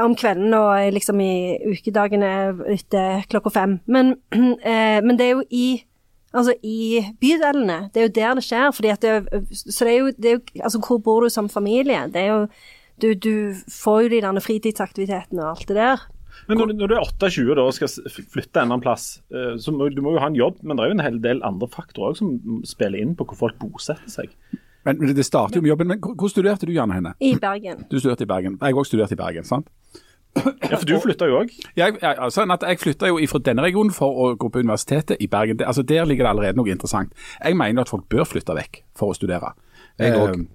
[0.02, 1.34] om kvelden og liksom i
[1.71, 2.32] ukedagene
[2.74, 3.78] etter klokka fem.
[3.88, 5.67] Men, eh, men det er jo i
[6.36, 7.78] Altså i bydelene.
[7.93, 8.71] Det er jo der det skjer.
[8.76, 9.13] fordi at det,
[9.56, 12.02] så det er, jo, det er jo Altså hvor bor du som familie?
[12.12, 12.41] Det er jo
[13.02, 16.04] Du, du får jo de der fritidsaktivitetene og alt det der.
[16.48, 17.89] Men når, når du er 28 og skal
[18.32, 19.21] flytte en annen plass,
[19.60, 21.41] så må du må jo ha en jobb, men det er jo en hel del
[21.43, 24.32] andre faktorer som spiller inn på hvor folk bosetter seg.
[24.86, 25.88] Men, men Det starter jo med jobben.
[25.88, 27.13] men Hvor, studerte du, Janne Henne?
[27.19, 27.84] I Bergen.
[27.89, 28.60] Du studerte i Bergen.
[28.62, 29.67] Jeg òg også studert i Bergen, sant?
[30.36, 31.54] Ja, for du flytta jo òg?
[31.78, 35.30] Jeg, jeg, altså, jeg flytta jo fra denne regionen for å gå på universitetet i
[35.32, 35.62] Bergen.
[35.63, 37.13] Altså, der ligger det allerede noe interessant.
[37.39, 39.54] Jeg mener at folk bør flytte vekk for å studere.
[40.02, 40.45] Jeg òg.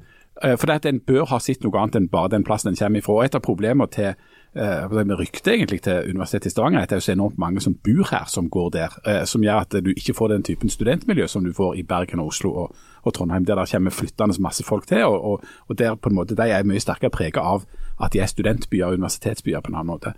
[0.43, 3.03] Eh, for at en bør ha sett noe annet enn bare den plassen en kommer
[3.03, 3.17] ifra.
[3.19, 6.95] Og et av problemene til eh, med ryktet egentlig til Universitetet i Stavanger er at
[6.95, 8.97] det er så enormt mange som bor her, som går der.
[9.05, 12.25] Eh, som gjør at du ikke får den typen studentmiljø som du får i Bergen
[12.25, 15.05] og Oslo og, og Trondheim, der det kommer flyttende masse folk til.
[15.05, 17.69] Og, og, og der på en måte de er mye sterkere preget av,
[18.01, 20.13] at de er studentbyer og universitetsbyer på en annen måte.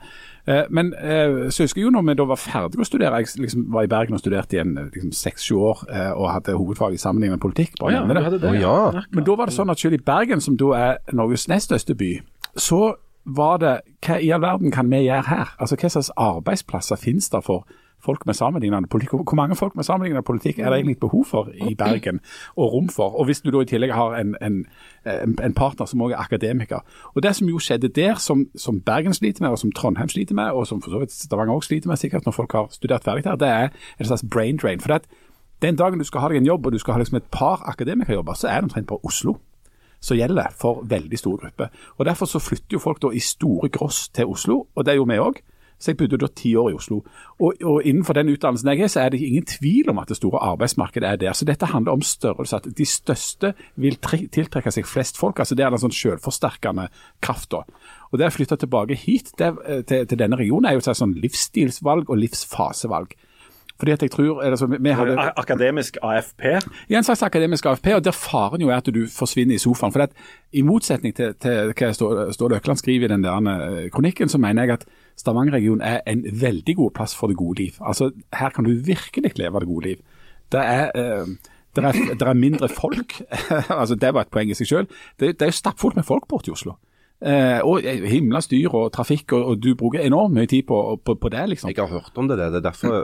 [0.46, 3.42] Eh, men eh, så husker jeg jo når vi da var ferdige å studere, jeg
[3.44, 6.96] liksom var i Bergen og studerte i en liksom, seks-sju år eh, og hadde hovedfag
[6.96, 7.76] i sammenhengende politikk.
[7.80, 8.40] bare Ja, det.
[8.42, 9.04] det, Oh, ja.
[9.10, 11.96] Men da var det sånn at selv i Bergen, som da er Norges nest største
[11.98, 12.14] by,
[12.56, 15.54] så var det Hva i all verden kan vi gjøre her?
[15.62, 17.66] Altså Hva slags arbeidsplasser finnes der for
[18.04, 19.10] folk med sammenlignende politikk?
[19.10, 22.20] Hvor mange folk med sammenlignende politikk er det egentlig behov for i Bergen,
[22.56, 23.18] og rom for?
[23.18, 24.64] Og hvis du da i tillegg har en, en,
[25.42, 26.84] en, partner som også er akademiker.
[27.14, 30.34] Og det som jo skjedde der, som, som Bergen sliter med, og som Trondheim sliter
[30.34, 33.04] med, og som for så vidt Stavanger også sliter med, sikkert når folk har studert
[33.04, 34.80] ferdig her, det er en slags brain drain.
[34.80, 35.02] For det
[35.62, 37.62] den dagen du skal ha deg en jobb, og du skal ha liksom et par
[37.70, 39.36] akademikerjobber, så er det omtrent bare Oslo
[40.02, 41.68] som gjelder for veldig store grupper.
[41.98, 45.12] Og Derfor så flytter jo folk da i store gross til Oslo, og det gjorde
[45.12, 45.38] vi òg.
[45.82, 47.00] Så jeg bodde da ti år i Oslo.
[47.42, 50.16] Og, og innenfor den utdannelsen jeg er, så er det ingen tvil om at det
[50.20, 51.34] store arbeidsmarkedet er der.
[51.34, 52.60] Så dette handler om størrelse.
[52.62, 55.42] At de største vil tiltrekke seg flest folk.
[55.42, 56.86] altså Det er den sånn selvforsterkende
[57.20, 57.64] krafta.
[58.12, 60.96] Og det å flytte tilbake hit det, eh, til, til denne regionen er jo et
[61.02, 63.18] sånn livsstilsvalg og livsfasevalg.
[63.82, 66.44] Fordi at jeg tror, eller så, vi hadde, Akademisk AFP.
[66.88, 69.90] i en slags akademisk AFP, og der faren jo er at du forsvinner i sofaen.
[69.92, 70.12] For at,
[70.52, 74.38] I motsetning til, til hva Stå- Ståle Økland skriver i den der eh, kronikken, så
[74.38, 77.78] mener jeg at Stavanger-regionen er en veldig god plass for det gode liv.
[77.80, 79.96] Altså, Her kan du virkelig leve det gode liv.
[80.52, 81.26] Det er, eh,
[81.76, 83.22] det er, det er mindre folk.
[83.80, 84.86] altså Det var et poeng i seg selv.
[85.20, 86.76] Det, det er jo stappfullt med folk borte i Oslo.
[87.22, 91.14] Eh, og himla styr og trafikk, og, og du bruker enormt mye tid på, på,
[91.22, 91.70] på det, liksom.
[91.70, 92.96] Jeg har hørt om det, det er derfor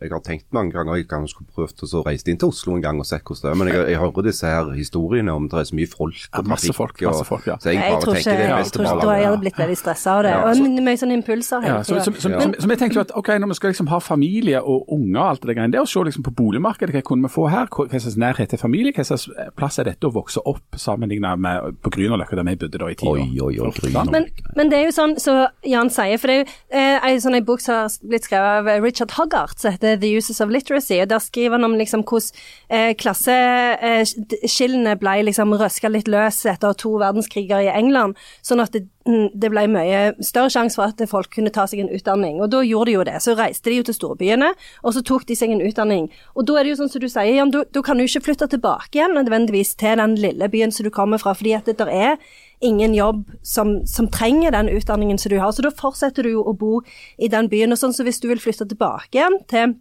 [0.00, 2.84] jeg har tenkt mange ganger jeg kan skulle prøvd å reise inn til Oslo en
[2.84, 3.58] gang og se hvordan det er.
[3.60, 6.44] Men jeg, jeg hører disse her historiene om det er så mye folk og Ja,
[6.52, 6.78] masse trafikk.
[6.78, 7.56] folk, masse folk, ja.
[7.58, 9.42] Så jeg Jeg bare tror tenker ikke, det er jeg tror ikke da jeg hadde
[9.44, 10.34] blitt veldig stressa av det.
[10.34, 13.04] Ja, Og mye sånne impulser Ja, hele så, så, så, så, så, vi tenkte jo
[13.04, 15.82] at ok, når vi skal liksom ha familie og unger og alt det greiene, det
[15.82, 17.66] å se liksom på boligmarkedet, hva kunne vi få her?
[17.74, 18.94] Hva hva slags nærhet til familie?
[18.94, 22.80] Hva slags plass er dette å vokse opp sammenlignet med på Grünerløkka, der vi bodde
[22.82, 23.20] da i ti år?
[23.22, 24.12] Oi, oi, oi, Grünerløkka.
[24.12, 26.46] Men, men det er jo sånn som Jan sier, for det er jo
[26.80, 30.10] eh, en sånn en bok som har blitt skrevet av Richard Hoggart, som heter The
[30.18, 32.30] Uses of Literacy, og der skriver han om liksom hvordan
[32.68, 38.84] eh, klasseskillene ble liksom røska litt løs etter to verdenskriger i England, sånn at det,
[39.04, 42.40] det ble mye større sjanse for at folk kunne ta seg en utdanning.
[42.40, 43.18] Og da gjorde de jo det.
[43.20, 46.08] Så reiste de jo til storbyene, og så tok de seg en utdanning.
[46.34, 48.48] Og da er det jo sånn som du sier, Jan, da kan du ikke flytte
[48.54, 51.92] tilbake igjen nødvendigvis til den lille byen som du kommer fra, fordi at det der
[51.92, 52.16] er
[52.60, 55.52] ingen jobb som, som trenger den utdanningen som du har.
[55.52, 56.78] Så da fortsetter du jo å bo
[57.18, 57.74] i den byen.
[57.74, 59.76] Og sånn så hvis du vil flytte tilbake igjen til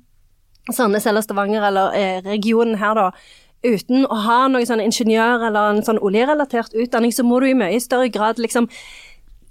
[0.72, 3.10] Sandnes eller Stavanger eller eh, regionen her, da,
[3.64, 7.58] uten å ha noen sånn ingeniør eller en sånn oljerelatert utdanning, så må du i
[7.58, 8.70] mye større grad liksom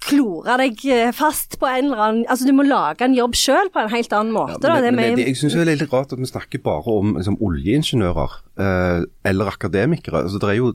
[0.02, 3.70] klore deg eh, fast på en eller annen Altså du må lage en jobb sjøl
[3.72, 4.58] på en helt annen måte.
[4.64, 4.80] da.
[4.80, 7.14] Men, Det men det, jeg syns det er litt rart at vi snakker bare om
[7.18, 10.24] liksom, oljeingeniører eh, eller akademikere.
[10.26, 10.72] Altså, det er jo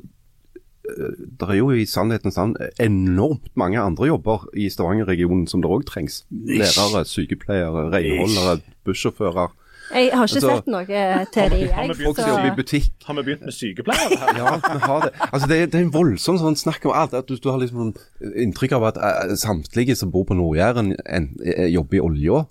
[1.40, 5.86] det er jo i sannhetens navn enormt mange andre jobber i Stavanger-regionen som det òg
[5.90, 6.24] trengs.
[6.32, 9.52] Lærere, sykepleiere, renholdere, bussjåfører.
[9.88, 10.86] Jeg har ikke Altså- sett noe
[11.32, 11.96] til de, jeg.
[12.04, 12.90] Folk som jobber i butikk.
[13.08, 14.34] Har vi begynt med sykepleiere her?
[14.38, 15.12] Ja, vi har det.
[15.32, 17.14] Altså, det, er, det er en voldsom sånn snakk om alt.
[17.16, 17.94] At du, du har liksom
[18.36, 22.44] inntrykk av at eh, samtlige som bor på Nord-Jæren, eh, jobber i olja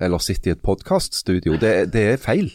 [0.00, 1.58] eller sitter i et podkaststudio.
[1.60, 2.50] Det, det er feil.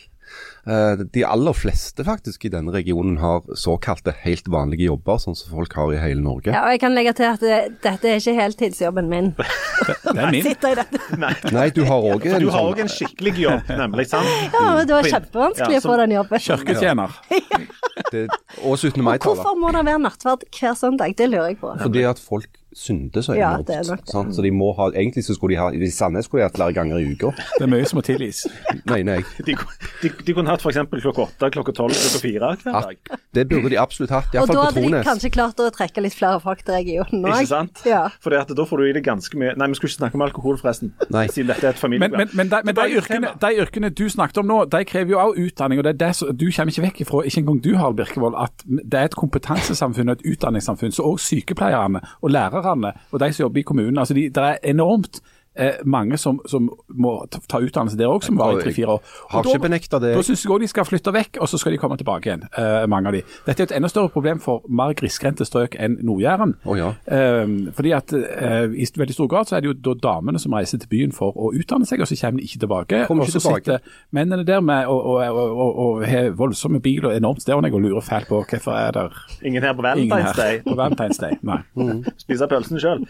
[0.66, 5.52] Eh, de aller fleste faktisk i denne regionen har såkalte helt vanlige jobber, sånn som
[5.54, 6.50] folk har i hele Norge.
[6.50, 9.30] ja, og jeg kan legge til at det, dette er ikke heltidsjobben min.
[9.38, 10.42] Det er min.
[10.48, 11.20] Sitter i dette.
[11.54, 14.08] Nei, du har òg en sånn en skikkelig jobb, nemlig.
[14.10, 14.26] sant?
[14.56, 16.46] Ja, men det var kjempevanskelig Ja, å få den jobben.
[16.50, 17.16] Kirketjener.
[18.12, 18.26] det,
[18.64, 19.04] Og 17.
[19.06, 19.38] Mai-taler.
[19.38, 21.14] hvorfor må det være nattverd hver søndag?
[21.20, 21.78] Det lurer jeg på.
[21.86, 23.68] Fordi at folk synder så Ja, enormt.
[23.68, 24.12] det er nok det.
[24.14, 24.34] Sånn?
[24.36, 26.74] Så de må ha, egentlig så skulle de ha I Sandnes skulle de hatt flere
[26.76, 27.32] ganger i uka.
[27.58, 28.44] Det er mye som må tilgis.
[28.90, 29.22] Nei, nei.
[29.48, 29.56] De,
[30.02, 30.82] de, de kunne hatt f.eks.
[30.92, 33.20] klokka åtte, klokka tolv, klokka fire hver dag.
[33.36, 34.36] Det burde de absolutt hatt.
[34.36, 37.40] Og da hadde de kanskje klart å trekke litt flere folk til regionen òg.
[37.42, 37.82] Ikke sant?
[37.88, 38.04] Ja.
[38.24, 40.58] Fordi da får du i det ganske mye Nei, vi skulle ikke snakke om alkohol,
[40.60, 40.92] forresten.
[41.14, 41.26] Nei.
[41.32, 42.18] Siden dette er et Men, familieprogram.
[42.20, 45.20] men, men, de, men de, yrkene, de yrkene du snakket om nå, de krever jo
[45.22, 45.80] også utdanning.
[45.80, 48.36] og det er det som, Du kommer ikke vekk ifra, ikke engang du Harald Birkevold,
[48.40, 50.92] at det er et kompetansesamfunn og et utdanningssamfunn.
[50.96, 52.32] Så òg sykepleierne og
[52.66, 53.98] lærerne og de som jobber i kommunen.
[53.98, 55.22] altså de, Det er enormt
[55.56, 59.14] eh, mange som, som må ta, utdannelse der òg, som var i tre-fire år.
[59.32, 60.14] Har ikke benekta det.
[60.18, 62.46] Da syns jeg òg de skal flytte vekk, og så skal de komme tilbake igjen,
[62.58, 63.24] eh, mange av de.
[63.48, 66.56] Dette er et enda større problem for mer grisgrendte strøk enn Nord-Jæren.
[66.66, 66.94] Oh, ja.
[67.08, 70.54] Eh, fordi at eh, I veldig stor grad så er det jo da damene som
[70.56, 73.04] reiser til byen for å utdanne seg, og så kommer de ikke tilbake.
[73.10, 73.80] Kommer og så tilbake.
[73.80, 77.72] sitter mennene der med og, og, og, og, og har voldsomme bil og enormt stående
[77.74, 79.16] og lurer fælt på hvorfor er der
[79.46, 80.62] Ingen her på Valentine's Day.
[80.64, 81.38] på Valentine's Day.
[81.46, 81.60] Nei.
[82.24, 83.04] Spise pølsen sjøl.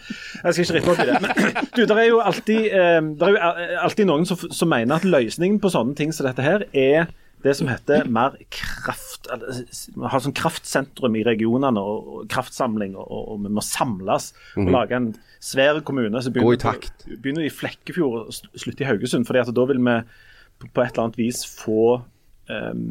[0.44, 1.20] Jeg skal ikke rippe opp i det.
[1.22, 1.30] Men
[1.76, 4.98] du, der er jo alltid, eh, det er jo eh, alltid noen som, som mener
[4.98, 7.08] at løsningen på sånne ting som dette her, er
[7.44, 13.42] det som heter mer vi har sånn kraftsentrum i regionene og, og kraftsamling, og, og,
[13.44, 15.08] vi må samles og lage en
[15.42, 16.22] svær kommune.
[16.22, 17.06] Så begynner, Gå i takt.
[17.10, 19.28] begynner i Flekkefjord og slutter i Haugesund.
[19.28, 19.96] fordi at da vil vi
[20.64, 22.00] på, et eller annet vis få
[22.48, 22.84] um,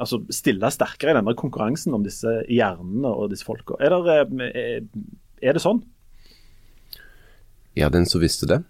[0.00, 3.76] altså stille sterkere i denne konkurransen om disse hjernene og disse folka.
[3.82, 4.86] Er, eh, er,
[5.42, 5.82] er det sånn?
[7.78, 8.62] Ja, den som visste det.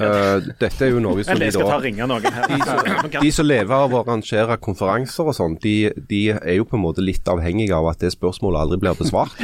[0.00, 3.20] Eh, dette er jo noe som de da noen her.
[3.20, 5.74] De som lever av å arrangere konferanser og sånn, de,
[6.10, 9.36] de er jo på en måte litt avhengige av at det spørsmålet aldri blir besvart.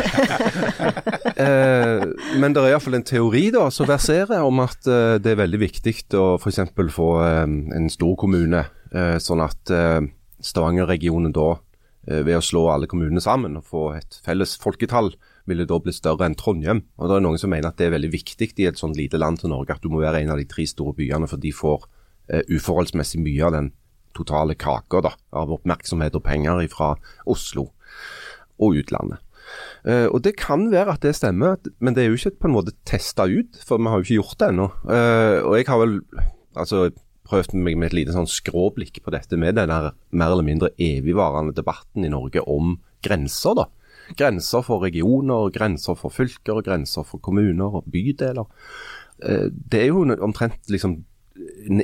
[1.36, 2.06] uh,
[2.40, 5.62] men det er iallfall en teori da, som verserer om at uh, det er veldig
[5.66, 6.62] viktig å f.eks.
[6.96, 8.64] få en stor kommune,
[9.20, 9.70] sånn at
[10.46, 11.56] Stavanger-regionen da,
[12.06, 15.10] ved å slå alle kommunene sammen og få et felles folketall,
[15.46, 16.84] ville da bli større enn Trondheim.
[16.98, 19.20] Og det er noen som mener at det er veldig viktig i et sånt lite
[19.20, 21.52] land som Norge at du må være en av de tre store byene, for de
[21.54, 21.86] får
[22.32, 23.70] eh, uforholdsmessig mye av den
[24.16, 26.94] totale kaka da, av oppmerksomhet og penger fra
[27.28, 27.70] Oslo
[28.56, 29.22] og utlandet.
[29.86, 32.56] Uh, og Det kan være at det stemmer, men det er jo ikke på en
[32.56, 34.66] måte testa ut, for vi har jo ikke gjort det ennå.
[34.82, 35.94] Uh, og jeg har vel
[36.58, 36.88] altså,
[37.26, 41.54] prøvd meg med et lite sånn skråblikk på dette med den mer eller mindre evigvarende
[41.54, 43.54] debatten i Norge om grenser.
[43.54, 43.68] da.
[44.14, 48.46] Grenser for regioner, grenser for fylker, grenser for kommuner og bydeler.
[49.22, 51.00] Eh, det er jo omtrent liksom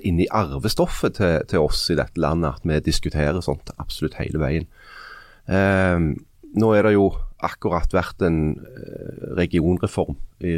[0.02, 4.68] inni arvestoffet til, til oss i dette landet at vi diskuterer sånt absolutt hele veien.
[5.50, 6.12] Eh,
[6.52, 7.08] nå er det jo
[7.42, 10.54] akkurat vært en eh, regionreform i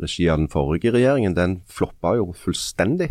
[0.00, 1.36] regi av den forrige regjeringen.
[1.36, 3.10] Den floppa jo fullstendig.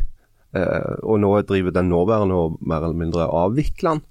[0.55, 4.05] Eh, og nå driver den nåværende og mer eller mindre avvikler den.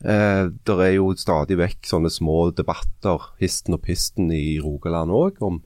[0.00, 5.40] Eh, det er jo stadig vekk sånne små debatter, histen og pisten i Rogaland òg,
[5.44, 5.60] om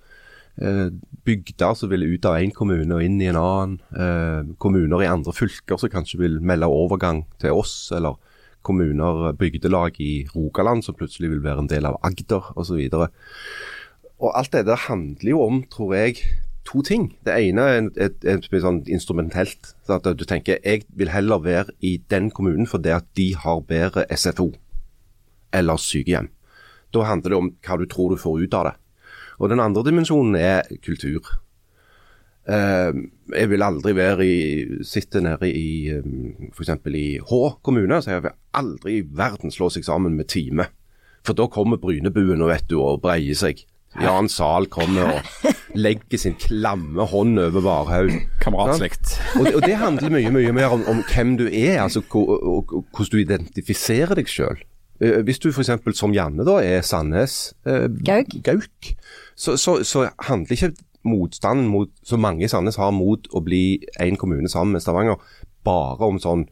[0.58, 0.88] eh,
[1.26, 3.76] bygder som vil ut av én kommune og inn i en annen.
[3.94, 8.18] Eh, kommuner i andre fylker som kanskje vil melde overgang til oss, eller
[8.64, 12.80] kommuner, bygdelag i Rogaland som plutselig vil være en del av Agder osv.
[14.24, 16.22] Og alt det der handler jo om, tror jeg,
[16.64, 17.08] to ting.
[17.26, 19.74] Det ene er et, et, et, sånn instrumentelt.
[19.86, 23.64] Så at du tenker jeg vil heller være i den kommunen fordi at de har
[23.68, 24.52] bedre SFO
[25.54, 26.30] eller sykehjem.
[26.94, 28.76] Da handler det om hva du tror du får ut av det.
[29.42, 31.26] Og Den andre dimensjonen er kultur.
[32.46, 32.92] Eh,
[33.34, 34.38] jeg vil aldri være i,
[34.84, 36.74] sitte nede i um, f.eks.
[36.92, 40.68] i Hå kommune så jeg vil aldri i verden slå seg sammen med Time.
[41.24, 43.64] For da kommer Brynebuen og vet du, og breier seg.
[44.02, 48.12] Jan Zahl kommer og legger sin klamme hånd over Varhaug.
[48.42, 49.16] Kameratslikt.
[49.38, 53.18] Og, og det handler mye mye mer om, om hvem du er, altså hvordan du
[53.20, 54.62] identifiserer deg sjøl.
[54.98, 55.72] Hvis du f.eks.
[55.98, 58.36] som Janne da er Sandnes eh, Gauk.
[58.46, 58.92] Gauk
[59.34, 60.70] så, så, så handler ikke
[61.04, 65.18] motstanden mot, som mange i Sandnes har mot å bli en kommune sammen med Stavanger,
[65.66, 66.46] bare om sånn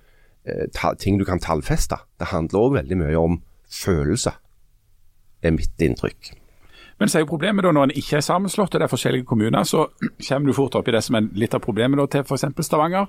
[0.44, 2.02] eh, ta, ting du kan tallfeste.
[2.20, 3.40] Det handler òg veldig mye om
[3.72, 4.34] følelse,
[5.42, 6.34] er mitt inntrykk.
[7.02, 9.26] Men så er jo problemet da når en ikke er sammenslått og det er forskjellige
[9.26, 9.88] kommuner, så
[10.28, 12.44] kommer du fort opp i det som er litt av problemet da til f.eks.
[12.62, 13.08] Stavanger.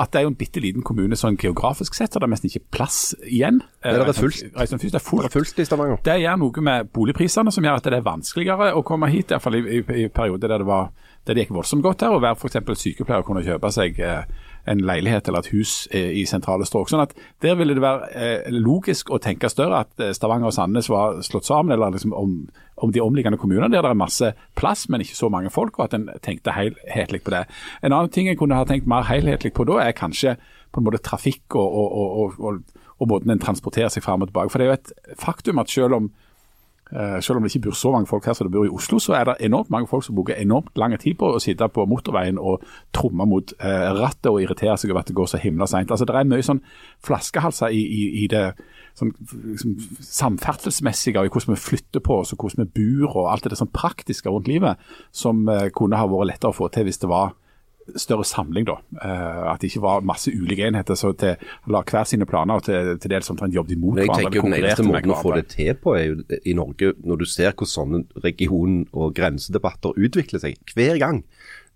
[0.00, 2.48] At det er jo en bitte liten kommune sånn geografisk sett, så det er nesten
[2.48, 3.60] ikke plass igjen.
[3.84, 4.40] Det er fullt.
[4.56, 5.28] Reisen Det er Det fullt.
[5.28, 6.00] er fullt i Stavanger.
[6.08, 9.36] Det gjør noe med boligprisene som gjør at det er vanskeligere å komme hit, i
[9.36, 10.88] hvert fall i, i, i perioder der det, var,
[11.28, 12.16] der det gikk voldsomt godt her.
[12.16, 12.60] Å være f.eks.
[12.86, 14.24] sykepleier og kunne kjøpe seg eh,
[14.66, 16.90] en leilighet eller et hus eh, i sentrale strøk.
[16.90, 20.56] Sånn at Der ville det være eh, logisk å tenke større at eh, Stavanger og
[20.56, 22.36] Sandnes var slått sammen, eller liksom om,
[22.82, 25.86] om de omliggende kommunene der det er masse plass, men ikke så mange folk, og
[25.86, 27.46] at en tenkte helhetlig på det.
[27.82, 30.36] En annen ting en kunne ha tenkt mer helhetlig på da, er kanskje
[30.72, 32.62] på en måte trafikk og, og, og,
[32.98, 34.52] og, måten en transporterer seg fram og tilbake.
[34.52, 36.10] For det er jo et faktum at selv om
[37.20, 39.16] selv om det ikke bor så mange folk her som det bor i Oslo, så
[39.18, 42.38] er det enormt mange folk som bruker enormt lang tid på å sitte på motorveien
[42.38, 42.62] og
[42.94, 45.90] tromme mot eh, rattet og irritere seg over at det går så himla seint.
[45.90, 46.62] Altså, det er mye sånn
[47.06, 48.44] flaskehalser i, i, i det
[48.96, 49.10] sånn,
[49.50, 49.74] liksom,
[50.10, 53.58] samferdselsmessige, og i hvordan vi flytter på oss og hvordan vi bor og alt det
[53.58, 54.78] sånn praktiske rundt livet,
[55.10, 57.34] som eh, kunne ha vært lettere å få til hvis det var
[57.94, 58.76] større samling, da.
[58.98, 62.94] Eh, at det ikke var masse ulike enheter som la hver sine planer og til,
[63.02, 64.16] til dels omtrent jobbet imot hverandre.
[64.16, 66.92] jeg tenker jo Den eneste måten å få det til på, er jo i Norge,
[67.04, 71.22] når du ser hvordan sånne region- og grensedebatter utvikler seg hver gang,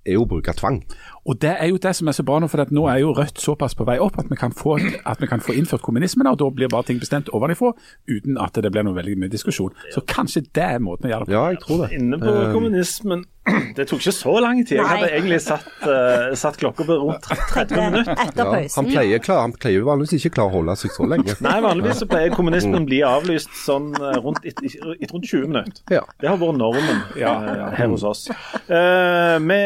[0.07, 0.81] er jo å bruke tvang.
[1.27, 3.13] Og Det er jo det som er så bra nå, for at nå er jo
[3.17, 6.27] Rødt såpass på vei opp at vi kan få, at vi kan få innført kommunismen,
[6.27, 7.73] og da blir bare ting bestemt ovenifra
[8.09, 9.75] uten at det blir noe veldig mye diskusjon.
[9.95, 11.37] Så kanskje det er måten å gjøre det på.
[11.37, 11.93] Ja, jeg tror det.
[11.99, 13.27] Inne på kommunismen
[13.77, 14.77] Det tok ikke så lang tid.
[14.77, 14.91] Jeg Nei.
[14.91, 18.13] hadde egentlig satt, uh, satt klokka på rundt 30 minutter.
[18.37, 18.77] Ja, pausen.
[18.77, 21.37] han pleier, klar, han pleier vanligvis ikke klare å holde seg så lenge.
[21.45, 25.81] Nei, vanligvis så pleier kommunismen bli avlyst sånn eh, rundt, et, et, rundt 20 minutter.
[25.93, 26.05] Ja.
[26.21, 27.33] Det har vært normen ja,
[27.77, 28.27] her hos oss.
[28.69, 29.61] Uh, vi,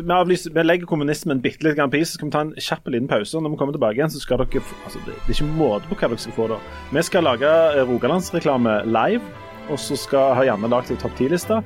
[0.00, 2.86] vi, avlyser, vi legger kommunismen bitte litt grann is, så skal vi ta en kjapp
[2.88, 3.36] liten pause.
[3.36, 5.94] og Når vi kommer tilbake igjen, så skal dere altså, Det er ikke måte på
[5.94, 6.56] hva dere skal få da.
[6.92, 9.22] Vi skal lage eh, Rogalandsreklame live.
[9.70, 11.62] Og så skal ha Janne lagd ei topp ti-liste.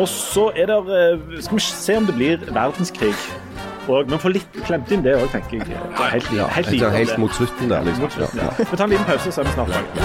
[0.00, 3.14] Og så er det, eh, skal vi se om det blir verdenskrig.
[3.88, 5.66] Og vi får litt klemt inn det òg, tenker jeg.
[5.66, 5.80] Det er
[6.14, 8.02] helt, Ja, helt, helt, lite helt mot slutten der, liksom.
[8.02, 8.64] Mot slutten, Ja, ja.
[8.70, 10.00] Vi tar en liten pause, så er vi snart tilbake.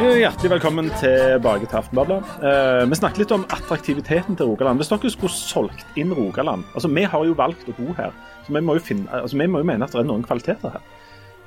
[0.00, 2.22] Hjertelig velkommen tilbake til Aftenbladet.
[2.40, 4.80] Eh, vi snakket litt om attraktiviteten til Rogaland.
[4.80, 8.14] Hvis dere skulle solgt inn Rogaland altså Vi har jo valgt å bo her,
[8.46, 10.72] så vi må jo, finne, altså, vi må jo mene at det er noen kvaliteter
[10.72, 10.86] her.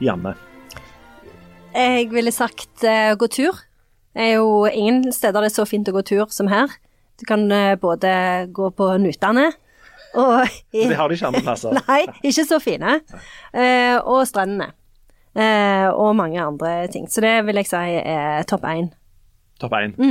[0.05, 0.35] Janne.
[1.73, 3.57] Jeg ville sagt eh, gå tur.
[4.13, 6.77] Det er jo ingen steder det er så fint å gå tur som her.
[7.17, 8.13] Du kan eh, både
[8.53, 9.49] gå på Nutane
[10.13, 11.73] og Det har de ikke andre plasser.
[11.89, 12.99] Nei, ikke så fine.
[13.49, 14.75] Eh, og strendene.
[15.35, 17.07] Eh, og mange andre ting.
[17.09, 18.91] Så det vil jeg si er topp én.
[19.61, 19.93] Topp én.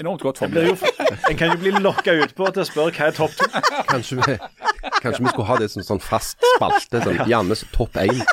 [0.00, 0.82] Enormt godt formulert.
[1.30, 3.46] En kan jo bli lokka utpå til å spørre hva er topp to.
[3.88, 4.16] Kanskje
[5.04, 7.00] kanskje vi skulle ha det som sånn fast spalte.
[7.04, 8.24] Sånn, Jannes topp én-liste.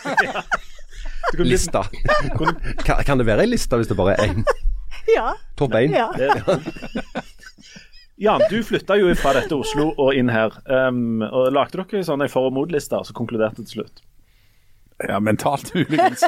[1.36, 4.42] Det Kan, kan det være ei liste hvis det bare er én?
[5.14, 5.28] Ja.
[5.60, 5.94] Topp én?
[5.96, 6.10] ja.
[8.22, 10.54] Jan, du flytta jo fra dette Oslo og inn her.
[10.70, 14.02] Um, og Lagde dere sånn en for- og mot-liste, og så konkluderte til slutt?
[15.10, 16.26] Ja, mentalt muligens.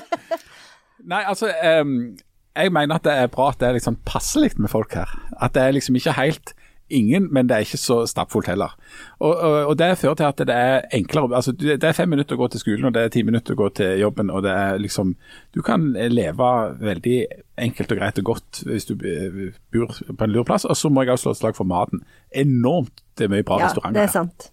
[1.04, 1.50] Nei, altså
[1.82, 2.16] um,
[2.56, 5.10] Jeg mener at det er bra at det er liksom passelig med folk her.
[5.42, 6.54] At det er liksom ikke helt
[6.94, 8.76] ingen, men det er ikke så stappfullt heller.
[9.20, 11.36] Og, og, og Det fører til at det er enklere.
[11.36, 13.62] altså Det er fem minutter å gå til skolen, og det er ti minutter å
[13.64, 14.30] gå til jobben.
[14.30, 15.16] og det er liksom,
[15.54, 17.26] Du kan leve veldig
[17.58, 20.66] enkelt og greit og godt hvis du eh, bor på en lur plass.
[20.66, 22.04] Og så må jeg også slå et slag for maten.
[22.32, 24.50] Enormt det er mye bra ja, restauranter det er sant.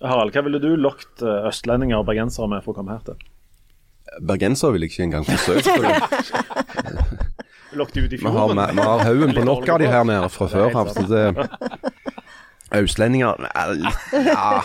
[0.00, 3.20] Harald, hva ville du lokt eh, østlendinger og bergensere med for å komme her til?
[4.26, 5.76] Bergensere vil jeg ikke engang forsøke.
[7.70, 8.62] for Lokket ut i Vi har, fjorden?
[8.74, 10.74] vi har haugen på nok av de her nede fra før.
[10.74, 10.88] Av,
[12.80, 13.34] Østlendinger
[14.14, 14.62] Ja.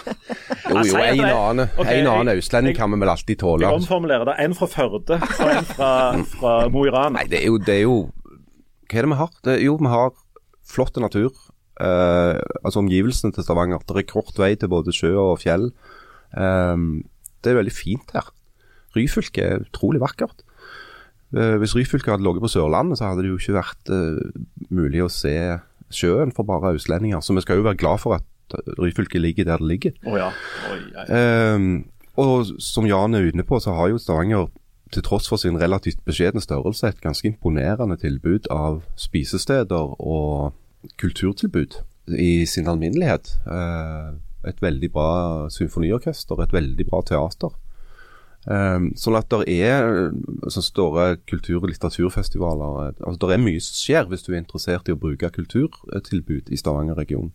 [0.70, 3.66] Jo, jo, en annen Ok, en annen østlending kan vi vel alltid tåle.
[3.66, 4.36] Jeg omformulerer det.
[4.46, 5.90] En fra Førde og en fra,
[6.36, 7.20] fra Mo i Rana.
[7.20, 7.96] Nei, det er jo, det er jo
[8.86, 9.32] Hva er det vi har?
[9.48, 10.12] Det, jo, vi har
[10.70, 11.34] flott natur.
[11.76, 13.84] Eh, altså omgivelsene til Stavanger.
[13.84, 15.72] Det er kort vei til både sjø og fjell.
[16.36, 17.04] Um,
[17.44, 18.30] det er veldig fint her.
[18.96, 20.44] Ryfylke er utrolig vakkert.
[21.36, 24.20] Uh, hvis Ryfylke hadde ligget på Sørlandet, så hadde det jo ikke vært uh,
[24.72, 25.36] mulig å se
[25.92, 27.24] sjøen for bare østlendinger.
[27.24, 29.96] Så vi skal jo være glad for at Ryfylke ligger der det ligger.
[30.06, 30.30] Oh, ja.
[30.72, 30.80] Oi.
[31.12, 31.72] Ehm,
[32.22, 34.48] og som Jan er inne på, så har jo Stavanger
[34.94, 40.54] til tross for sin relativt beskjedne størrelse et ganske imponerende tilbud av spisesteder og
[41.02, 41.80] kulturtilbud
[42.20, 43.32] i sin alminnelighet.
[43.50, 44.16] Eh,
[44.50, 45.10] et veldig bra
[45.50, 47.56] symfoniorkester, et veldig bra teater.
[48.46, 50.12] Um, sånn at det er
[50.54, 52.76] så store kultur- og litteraturfestivaler.
[52.92, 56.52] eh, Altså, det er mye som skjer hvis du er interessert i å bruke kulturtilbud
[56.54, 57.34] i Stavanger-regionen.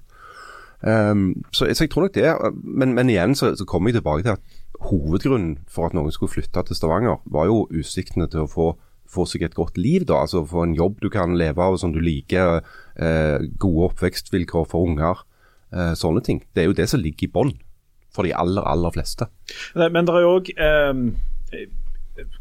[0.81, 2.31] Så, så jeg tror nok det,
[2.65, 6.33] men, men igjen så, så kommer jeg tilbake til at hovedgrunnen for at noen skulle
[6.33, 8.69] flytte til Stavanger, var jo utsiktene til å få,
[9.11, 10.07] få seg et godt liv.
[10.09, 12.61] da, altså Få en jobb du kan leve av som du liker,
[12.97, 15.25] eh, gode oppvekstvilkår for unger.
[15.73, 16.43] Eh, sånne ting.
[16.55, 17.53] Det er jo det som ligger i bånn
[18.15, 19.29] for de aller, aller fleste.
[19.77, 20.51] Men det er jo òg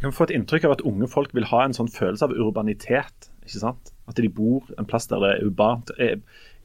[0.02, 2.34] Kan vi få et inntrykk av at unge folk vil ha en sånn følelse av
[2.36, 3.30] urbanitet.
[3.46, 3.94] ikke sant?
[4.10, 5.92] At de bor en plass der det er urbant.
[6.02, 6.18] Er,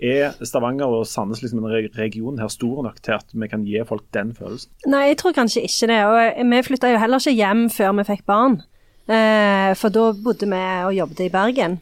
[0.03, 3.79] er Stavanger og Sandnes liksom en region her stor nok til at vi kan gi
[3.87, 4.73] folk den følelsen?
[4.90, 6.01] Nei, jeg tror kanskje ikke det.
[6.09, 8.62] Og vi flytta jo heller ikke hjem før vi fikk barn.
[9.05, 11.81] Eh, for da bodde vi og jobbet i Bergen.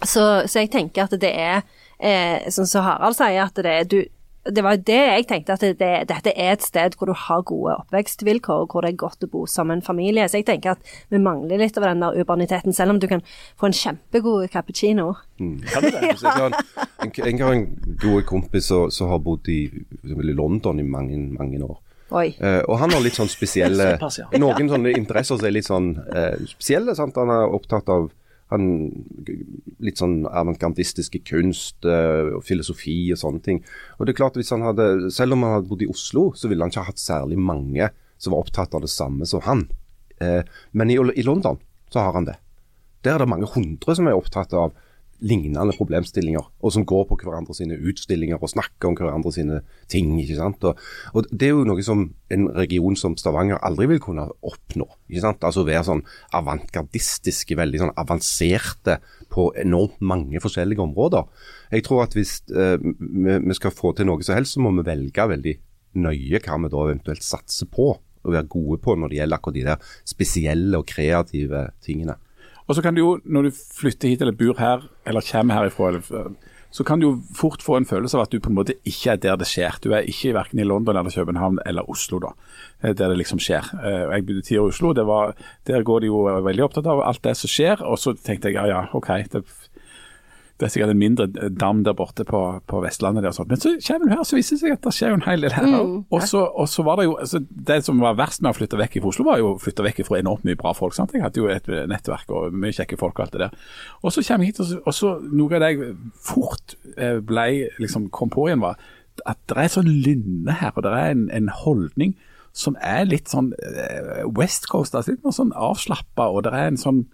[0.00, 1.58] Så, så jeg tenker at det er
[2.00, 4.00] eh, Sånn som Harald sier, at det du
[4.40, 7.74] det var det jeg tenkte, at det, dette er et sted hvor du har gode
[7.82, 10.24] oppvekstvilkår, hvor det er godt å bo som en familie.
[10.28, 13.20] Så jeg tenker at vi mangler litt av den der urbaniteten, selv om du kan
[13.60, 15.10] få en kjempegod cappuccino.
[15.36, 16.14] Kan du det?
[16.16, 16.56] Så jeg, har
[17.04, 17.66] en, jeg en
[18.00, 21.76] god kompis som har bodd i, i London i mange, mange år.
[22.10, 22.28] Oi.
[22.42, 24.28] Eh, og han har litt sånn spesielle Såpass, ja.
[24.42, 26.96] Noen sånne interesser som er litt sånn uh, spesielle.
[26.98, 27.18] sant?
[27.20, 28.10] Han er opptatt av
[28.50, 28.64] han,
[29.78, 33.60] litt sånn avantgardistiske kunst uh, og filosofi og sånne ting.
[33.98, 36.50] Og det er klart hvis han hadde, Selv om han hadde bodd i Oslo, så
[36.50, 39.64] ville han ikke hatt særlig mange som var opptatt av det samme som han.
[40.20, 40.42] Eh,
[40.76, 41.60] men i, i London
[41.92, 42.36] så har han det.
[43.06, 44.74] Der er det mange hundre som er opptatt av
[45.20, 50.12] lignende problemstillinger, og som går på hverandre sine utstillinger og snakker om hverandre sine ting.
[50.20, 50.64] ikke sant?
[50.64, 50.80] Og,
[51.14, 54.88] og Det er jo noe som en region som Stavanger aldri vil kunne oppnå.
[55.10, 55.44] ikke sant?
[55.44, 56.04] Altså Være sånn
[56.36, 59.00] avantgardistiske, veldig sånn avanserte
[59.30, 61.26] på enormt mange forskjellige områder.
[61.70, 64.72] Jeg tror at hvis eh, vi, vi skal få til noe som helst, så må
[64.78, 65.58] vi velge veldig
[66.00, 67.92] nøye hva vi da eventuelt satser på.
[68.20, 72.18] Og være gode på når det gjelder akkurat de der spesielle og kreative tingene.
[72.70, 75.88] Og så kan du jo, når du flytter hit eller bor her, eller kommer herifra,
[75.90, 76.36] eller,
[76.70, 79.16] så kan du jo fort få en følelse av at du på en måte ikke
[79.16, 79.80] er der det skjer.
[79.82, 82.30] Du er ikke verken i London eller København eller Oslo, da,
[82.84, 83.72] eh, der det liksom skjer.
[83.82, 85.34] Eh, Jeg bodde ti år i Oslo, var,
[85.66, 87.82] der går de jo veldig opptatt av alt det som skjer.
[87.82, 89.10] Og så tenkte jeg ja ja, OK.
[89.32, 89.42] det
[90.60, 93.24] det er sikkert en mindre dam der borte på, på Vestlandet.
[93.24, 93.46] Der.
[93.48, 95.46] Men så kommer du her, så viser det seg at det skjer jo en hel
[95.46, 95.68] del her.
[95.72, 95.94] Mm.
[96.12, 99.12] Og, så, var det jo altså, Det som var verst med å flytte vekk fra
[99.14, 100.92] Oslo, var jo å flytte vekk fra enormt mye bra folk.
[100.96, 101.14] sant?
[101.16, 103.68] Jeg hadde jo et nettverk og mye kjekke folk og alt det der.
[104.04, 105.94] Og så kommer jeg hit, og så, og så noe av det jeg
[106.28, 107.46] fort eh, ble,
[107.80, 108.76] liksom, kom på igjen, var
[109.28, 112.14] at det er sånn lynne her, og det er en, en holdning
[112.56, 116.70] som er litt sånn eh, West Coast, altså litt mer sånn avslappa, og det er
[116.70, 117.04] en sånn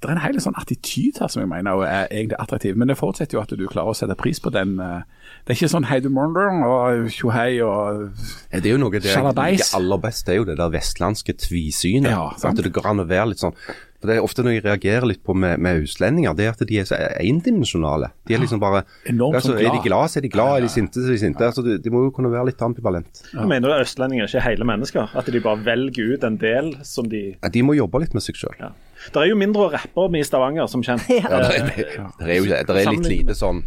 [0.00, 2.96] det er en hel sånn attityd her som jeg mener er egentlig attraktiv, men det
[3.00, 4.78] forutsetter jo at du klarer å sette pris på den.
[4.80, 5.02] eh,
[5.46, 8.12] Det er ikke sånn hei du morgen og tjohei og
[8.52, 9.74] Ja, Det er jo noe det Sjalabais.
[9.74, 12.10] aller beste det er jo det der vestlandske tvisynet.
[12.10, 13.54] Ja, at det går an å være litt sånn
[13.98, 16.60] for Det er ofte når jeg reagerer litt på med, med utlendinger, det er at
[16.68, 18.12] de er så endimensjonale.
[18.28, 20.10] De er liksom bare Enormt altså, sånn Er de glad.
[20.12, 20.56] så er de glad.
[20.56, 21.42] Er de sinte, så er de sinte.
[21.48, 23.22] Altså, de, de må jo kunne være litt ambivalent.
[23.32, 25.10] Jeg mener du at østlendinger ikke er hele mennesker?
[25.18, 28.22] At de bare velger ut en del som de Ja, De må jobbe litt med
[28.22, 28.54] seg sjøl.
[28.60, 28.70] ja.
[29.12, 31.06] Det er jo mindre rappere i Stavanger, som kjent.
[31.22, 33.64] Ja, det, Eh, er- det er jo det er litt lite sånn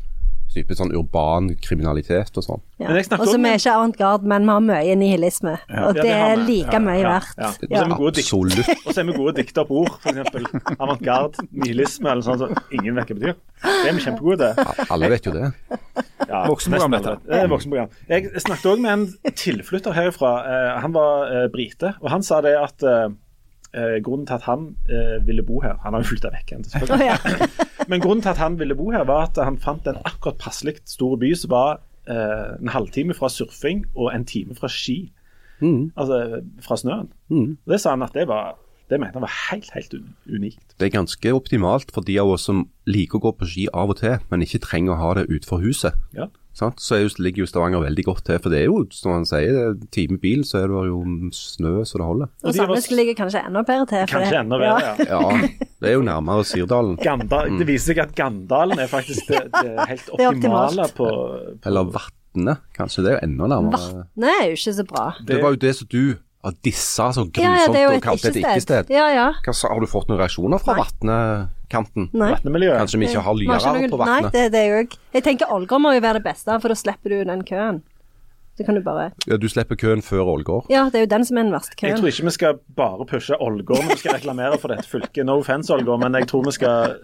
[0.52, 2.60] type sånn urban kriminalitet og sånn.
[2.76, 2.90] Ja.
[2.90, 5.54] Men jeg snakket Og så om- vi er ikke avantgarde, men vi har mye nihilisme.
[5.54, 7.38] Og Ja, det det er like Ja, mye ja, verdt.
[7.38, 7.46] ja.
[7.48, 7.84] Og så er Ja.
[7.88, 8.70] vi gode dikt- Absolutt.
[8.86, 10.76] Og så er vi gode dikter på ord, f.eks.
[10.80, 13.36] avantgarde, nihilisme eller sånn som ingen vet hva det betyr.
[13.64, 14.86] Det er vi kjempegode til.
[14.92, 15.54] Alle vet jo det.
[16.28, 17.16] Ja, Voksenprogram, dette.
[17.32, 17.90] Det er voksenprogram.
[18.10, 20.34] Jeg snakket òg med en tilflytter herifra.
[20.52, 23.10] Eh, Han var eh, brite, og han sa det at eh, eh,
[24.04, 27.06] grunnen til at han eh, ville bo her Han har jo flytta vekk igjen, selvfølgelig.
[27.08, 27.46] ja.
[27.92, 30.76] Men grunnen til at han ville bo her, var at han fant en akkurat passelig
[30.86, 35.12] stor by som var eh, en halvtime fra surfing og en time fra ski.
[35.62, 35.92] Mm.
[35.96, 37.10] Altså fra snøen.
[37.30, 37.58] Mm.
[37.66, 38.58] Og Det sa han at det var
[38.92, 39.94] det mente han var helt, helt
[40.28, 40.76] unikt.
[40.80, 43.94] Det er ganske optimalt for de av oss som liker å gå på ski av
[43.94, 45.96] og til, men ikke trenger å ha det utenfor huset.
[46.18, 46.28] Ja.
[46.54, 46.82] Sant?
[46.84, 49.26] Så er jo, ligger jo Stavanger veldig godt til, for det er jo, som han
[49.26, 51.00] sier, det er time bil, så er det jo
[51.32, 52.32] snø så det holder.
[52.44, 54.02] Og Sandnes ligger kanskje enda bedre til.
[54.04, 54.42] for Kanskje det.
[54.44, 55.06] enda bedre, ja.
[55.16, 56.98] Ja, det er jo nærmere Sirdalen.
[57.02, 57.58] Ganda, Mm.
[57.62, 62.58] Det viser seg at Gandalen er faktisk det, det helt optimale på, på Eller Vatne,
[62.78, 63.04] kanskje.
[63.06, 63.80] Det er jo enda nærmere.
[64.04, 65.06] Vatne er jo ikke så bra.
[65.26, 66.04] Det var jo det som du
[66.44, 68.90] av dissa så Ja, ja, grusomt det er jo og et kalte et ikke-sted.
[68.90, 69.28] Ja, ja.
[69.46, 70.84] Hva Har du fått noen reaksjoner fra Nei.
[72.14, 72.32] Nei.
[72.36, 72.78] vatnemiljøet.
[72.84, 75.52] Kanskje vi ikke har lyere noen- på Nei, det, det er jo ikke Jeg tenker
[75.56, 77.82] Ålgård må jo være det beste, for da slipper du den køen.
[78.60, 80.66] Så kan du bare Ja, du slipper køen før Ålgård.
[80.70, 81.90] Ja, det er jo den som er den verste køen.
[81.94, 85.24] Jeg tror ikke vi skal bare pushe Ålgård når vi skal reklamere for dette fylket.
[85.26, 86.98] No offense, Ålgård, men jeg tror vi skal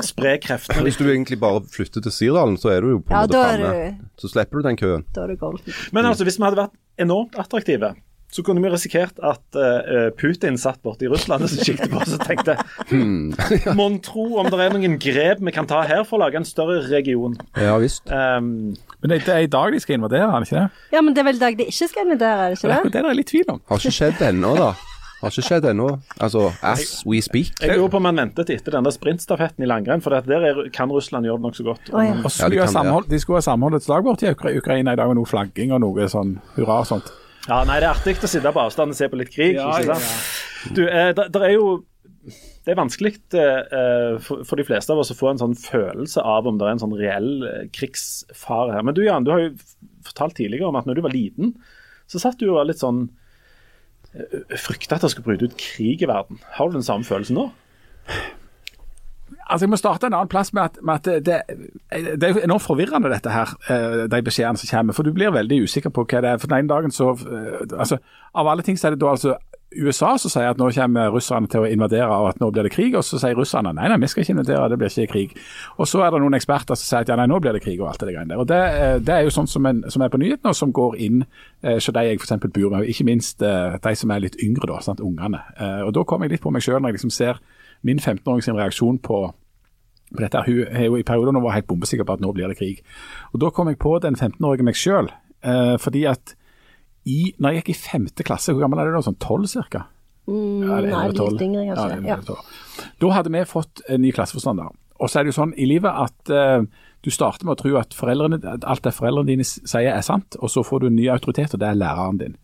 [0.00, 3.18] spre kreftene Hvis du egentlig bare flytter til Sirdalen, så er du jo på en
[3.18, 3.98] Ja, måte framme.
[4.22, 5.04] Så slipper du den køen.
[5.12, 5.74] Da er du golden.
[5.92, 7.94] Men altså, hvis vi hadde vært enormt attraktive,
[8.32, 12.00] så kunne vi risikert at uh, Putin satt borte i Russland og så kikket på
[12.00, 12.54] oss og tenkte
[12.88, 13.32] Hmm.
[13.78, 16.46] Mon tro om det er noen grep vi kan ta her for å lage en
[16.48, 17.36] større region.
[17.60, 18.08] Ja visst.
[18.08, 18.72] Um,
[19.02, 20.86] Men det, er i dag de skal invadere, er det ikke det?
[20.96, 22.72] Ja, men det er vel i dag de ikke skal invadere, er det Det er
[22.72, 22.92] ikke det?
[22.92, 22.92] det?
[22.98, 23.60] det det er litt tvil om.
[23.68, 24.70] Har ikke skjedd ennå, da.
[25.22, 25.88] Har ikke skjedd ennå.
[26.18, 27.52] Altså, as we speak.
[27.62, 30.62] jeg lurer på om man ventet etter den der sprintstafetten i langrenn, for der er,
[30.74, 31.92] kan Russland gjøre det nokså godt.
[31.92, 32.16] Oh, ja.
[32.24, 32.78] Og så Ja, de skulle ha kan det.
[32.80, 36.08] samhold, de skulle ha samholdets lag borti Ukraina i dag, og noe flagging og noe
[36.10, 37.12] sånn hurra og sånt.
[37.48, 39.56] Ja, nei, Det er artig å sitte på avstand og se på litt krig.
[39.58, 40.12] Ja, ikke ja.
[40.76, 41.70] Du, eh, der, der er jo
[42.62, 46.22] Det er vanskelig eh, for, for de fleste av oss å få en sånn følelse
[46.22, 48.84] av om det er en sånn reell eh, krigsfare her.
[48.86, 49.56] Men du Jan, du har jo
[50.06, 51.56] fortalt tidligere om at når du var liten,
[52.06, 53.08] så satt du og var litt sånn
[54.14, 56.38] eh, Frykta at det skulle bryte ut krig i verden.
[56.54, 57.48] Har du den samme følelsen nå?
[59.48, 61.38] Altså, Jeg må starte en annen plass med at, med at det,
[62.20, 64.96] det, er enormt forvirrende, dette her, eh, de beskjedene som kommer.
[64.96, 66.42] For du blir veldig usikker på hva det er.
[66.42, 67.98] For den ene dagen så eh, altså,
[68.34, 69.36] Av alle ting så er det da altså
[69.76, 72.72] USA som sier at nå kommer russerne til å invadere og at nå blir det
[72.74, 72.96] krig.
[72.98, 75.34] Og så sier russerne nei, nei, vi skal ikke invadere, det blir ikke krig.
[75.78, 77.80] Og så er det noen eksperter som sier at ja, nei, nå blir det krig
[77.80, 78.42] og alt det greiene der.
[78.42, 80.74] Og det, eh, det er jo sånn som, en, som er på nyhetene, og som
[80.76, 82.36] går inn eh, de jeg f.eks.
[82.44, 82.88] bor med.
[82.92, 85.42] Ikke minst eh, de som er litt yngre, da, sant, ungene.
[85.56, 87.42] Eh, og da kommer jeg litt på meg sjøl når jeg liksom ser
[87.82, 89.22] min 15-åring sin reaksjon på
[90.12, 90.42] på dette.
[90.44, 92.82] Hun er jo i perioder nå var helt bombesikker på at nå blir det krig.
[93.32, 95.08] Og Da kom jeg på den 15-årige meg sjøl.
[95.42, 96.34] Eh, fordi at
[97.08, 99.00] i, når jeg gikk i femte klasse, hvor gammel er du da?
[99.06, 99.86] Sånn tolv cirka?
[100.28, 101.96] Mm, Ja, nei, litt yngre, Ja, kanskje.
[101.96, 102.84] er Ja.
[103.00, 104.68] Da hadde vi fått en ny klasseforstander.
[105.00, 106.62] Og så er det jo sånn i livet at eh,
[107.02, 107.96] du starter med å tro at,
[108.44, 111.54] at alt det foreldrene dine sier er sant, og så får du en ny autoritet,
[111.54, 112.36] og det er læreren din.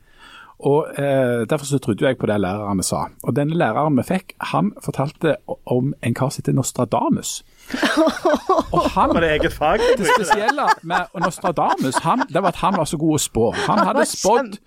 [0.58, 3.04] Og eh, Derfor så trodde jeg på det lærerne sa.
[3.22, 5.36] Og denne læreren vi fikk, han fortalte
[5.66, 7.44] om en kar som heter Nostradamus.
[8.74, 9.78] og han Var det eget fag?
[9.98, 13.50] det spesielle med Nostradamus han, det var at han var så god å spå.
[13.68, 14.58] Han hadde spådd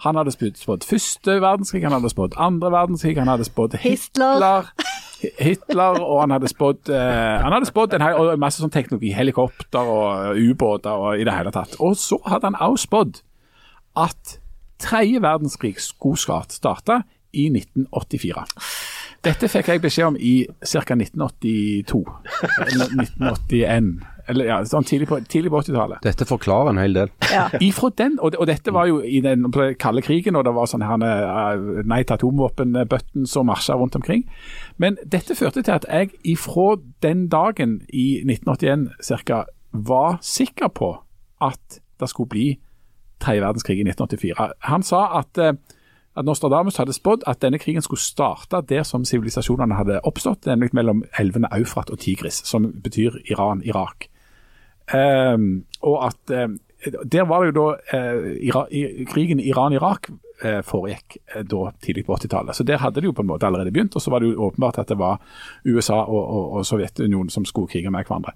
[0.00, 4.34] han hadde spådd første verdenskrig, han hadde spådd andre verdenskrig, han hadde spådd Hitler.
[4.34, 4.72] Hitler.
[5.40, 9.90] Hitler, og han hadde spådd eh, Han hadde spådd en, og masse sånn teknologi, helikopter
[9.92, 11.76] og ubåter og i det hele tatt.
[11.80, 13.20] Og så hadde han også spådd
[14.00, 14.39] at
[14.80, 17.02] tredje verdenskrig skulle snart starte
[17.32, 18.46] i 1984.
[19.20, 20.96] Dette fikk jeg beskjed om i ca.
[20.96, 22.00] 1982.
[22.64, 23.90] Eller 1981.
[24.30, 26.00] Eller ja, sånn tidlig på, tidlig på 80-tallet.
[26.06, 27.12] Dette forklarer en hel del.
[27.68, 29.48] Ifra den, og, og dette var jo i den
[29.80, 34.24] kalde krigen, og det var sånn her eh, nei til atomvåpen-button som marsja rundt omkring.
[34.80, 38.88] Men dette førte til at jeg ifra den dagen i 1981
[39.26, 39.44] ca.
[39.72, 40.94] var sikker på
[41.44, 42.48] at det skulle bli
[43.20, 44.52] tredje verdenskrig i 1984.
[44.70, 45.52] Han sa at, eh,
[46.16, 50.74] at Nostradamus hadde spådd at denne krigen skulle starte der som sivilisasjonene hadde oppstått, nemlig
[50.74, 54.10] mellom elvene Eufrat og Tigris, som betyr Iran, Irak.
[54.94, 56.58] Um, og at um,
[57.12, 60.08] Der var det jo da uh, Ira, i, krigen Iran-Irak
[60.44, 62.56] uh, foregikk uh, da tidlig på 80-tallet.
[62.56, 63.96] Så der hadde det jo på en måte allerede begynt.
[63.96, 65.20] Og så var det jo åpenbart at det var
[65.64, 68.32] USA og, og, og Sovjetunionen som skulle krige med hverandre.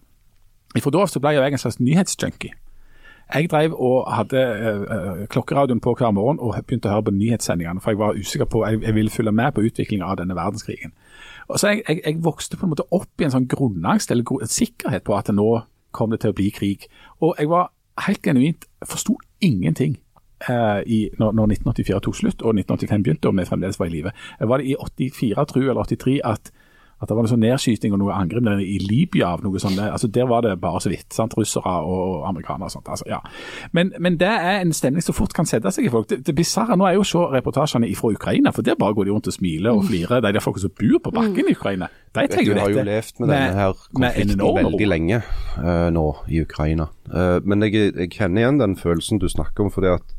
[0.75, 2.53] Fra da av ble jeg en slags nyhetsjunkie.
[3.33, 7.81] Jeg drev og hadde eh, klokkeradioen på hver morgen og begynte å høre på nyhetssendingene,
[7.81, 10.93] for jeg var usikker på, jeg, jeg ville følge med på utviklingen av denne verdenskrigen.
[11.49, 14.27] Og så jeg, jeg, jeg vokste på en måte opp i en sånn grunnangst, eller
[14.29, 15.49] gr sikkerhet på at nå
[15.95, 16.89] kom det til å bli krig.
[17.23, 17.71] Og jeg var
[18.07, 19.97] helt genuint, forsto ingenting
[20.49, 23.95] eh, i, når, når 1984 tok slutt og 1985 begynte, og vi fremdeles var i
[23.95, 24.15] live.
[24.41, 26.53] Var det i 84, tror jeg, eller 83, at
[27.01, 29.33] at det var noe sånn nedskyting og noe angrep i Libya.
[29.35, 29.79] av noe sånt.
[29.79, 31.13] altså Der var det bare så vidt.
[31.13, 32.89] sant, Russere og amerikanere og sånt.
[32.89, 33.19] altså ja.
[33.73, 36.09] Men, men det er en stemning som fort kan sette seg i folk.
[36.09, 39.09] Det, det bisarre nå er jo å se reportasjene fra Ukraina, for der bare går
[39.09, 40.23] de rundt og smiler og flirer.
[40.25, 42.71] De der folk som bor på bakken i Ukraina, de trenger jo du Vi har
[42.71, 45.23] jo dette levd med denne her konflikten veldig lenge
[45.59, 46.89] uh, nå i Ukraina.
[47.11, 49.73] Uh, men jeg, jeg kjenner igjen den følelsen du snakker om.
[49.75, 50.15] fordi at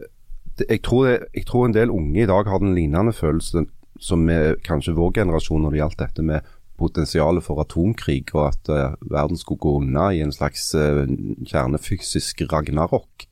[0.00, 3.68] eh, jeg, tror det, jeg tror en del unge i dag har den lignende følelsen
[4.00, 8.70] som er kanskje vår generasjon når det gjaldt dette med potensialet for atomkrig, og at
[8.72, 11.04] uh, verden skulle gå unna i en slags uh,
[11.46, 13.28] kjernefysisk ragnarok.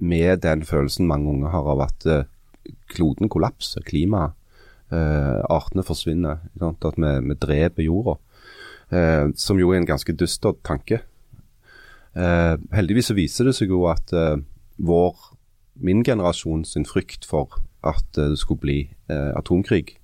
[0.00, 2.24] Med den følelsen mange unge har av at uh,
[2.92, 4.34] kloden kollapser, klimaet,
[4.88, 6.38] artene forsvinner.
[6.56, 6.84] Sant?
[6.88, 8.14] At vi, vi dreper jorda.
[9.36, 11.02] Som jo er en ganske dyster tanke.
[12.16, 14.08] Heldigvis så viser det seg jo at
[14.80, 15.12] vår,
[15.76, 18.78] min generasjon sin frykt for at det skulle bli
[19.12, 19.97] atomkrig,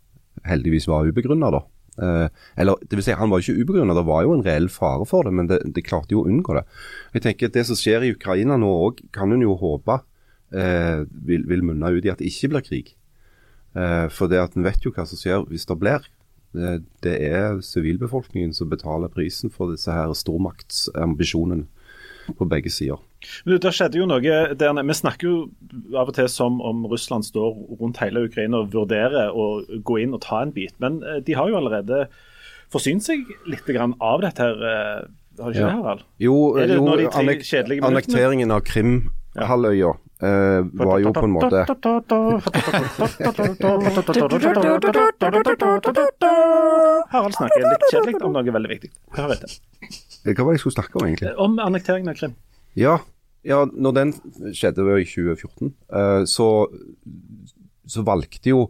[0.48, 1.62] heldigvis var ubegrunna, da.
[2.02, 2.26] Eh,
[2.56, 5.26] eller det vil si, han var ikke ubegrunna, det var jo en reell fare for
[5.26, 6.64] det, men det, det, klarte jo å unngå det.
[7.14, 10.00] Jeg tenker at Det som skjer i Ukraina nå òg, kan hun jo håpe
[10.54, 12.92] eh, vil, vil munne ut i at det ikke blir krig.
[13.78, 16.10] Eh, for det at en vet jo hva som skjer hvis det blir.
[16.54, 21.66] Det, det er sivilbefolkningen som betaler prisen for disse her stormaktsambisjonene
[22.38, 22.98] på begge sider.
[23.44, 24.82] Men du, Det skjedde jo noe der.
[24.82, 29.32] Vi snakker jo av og til som om Russland står rundt hele Ukraina og vurderer
[29.32, 30.74] å gå inn og ta en bit.
[30.80, 32.06] Men eh, de har jo allerede
[32.72, 34.56] forsynt seg litt grann av dette her.
[34.64, 35.04] eh,
[35.40, 35.66] Har de ikke Ja.
[35.66, 36.02] det, Harald?
[36.22, 41.64] Jo, Er det jo de annek annekteringen av Krim-halvøya eh, var jo på en måte
[47.12, 48.90] Harald snakker litt kjedelig om noe veldig viktig.
[49.16, 49.58] Hør etter.
[50.24, 51.34] Hva var det jeg skulle snakke om, egentlig?
[51.40, 52.36] Om annekteringen av Krim.
[52.78, 52.94] Ja,
[53.44, 54.14] ja når den
[54.56, 56.48] skjedde i 2014, eh, så,
[57.84, 58.62] så valgte jo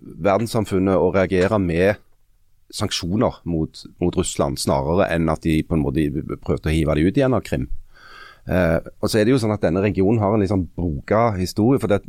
[0.00, 2.02] verdenssamfunnet å reagere med
[2.74, 6.08] sanksjoner mot, mot Russland, snarere enn at de på en måte
[6.42, 7.68] prøvde å hive det ut igjen av Krim.
[8.50, 11.30] Eh, og så er det jo sånn at Denne regionen har en litt sånn broka
[11.38, 11.80] historie.
[11.80, 12.02] for det,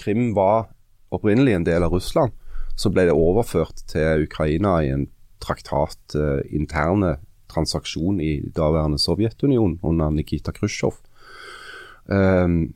[0.00, 0.70] Krim var
[1.14, 2.32] opprinnelig en del av Russland.
[2.76, 5.06] Så ble det overført til Ukraina i en
[5.40, 7.16] traktat eh, interne
[7.56, 11.00] transaksjon i daværende Sovjetunionen under Nikita Khrusjtsjov.
[12.06, 12.74] Um,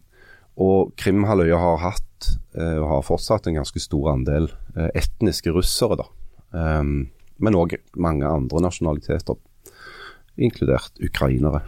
[0.60, 5.96] og Krimhalvøya har hatt, eh, og har fortsatt, en ganske stor andel eh, etniske russere.
[6.02, 6.08] da.
[6.52, 7.08] Um,
[7.40, 9.38] men òg mange andre nasjonaliteter,
[10.36, 11.62] inkludert ukrainere,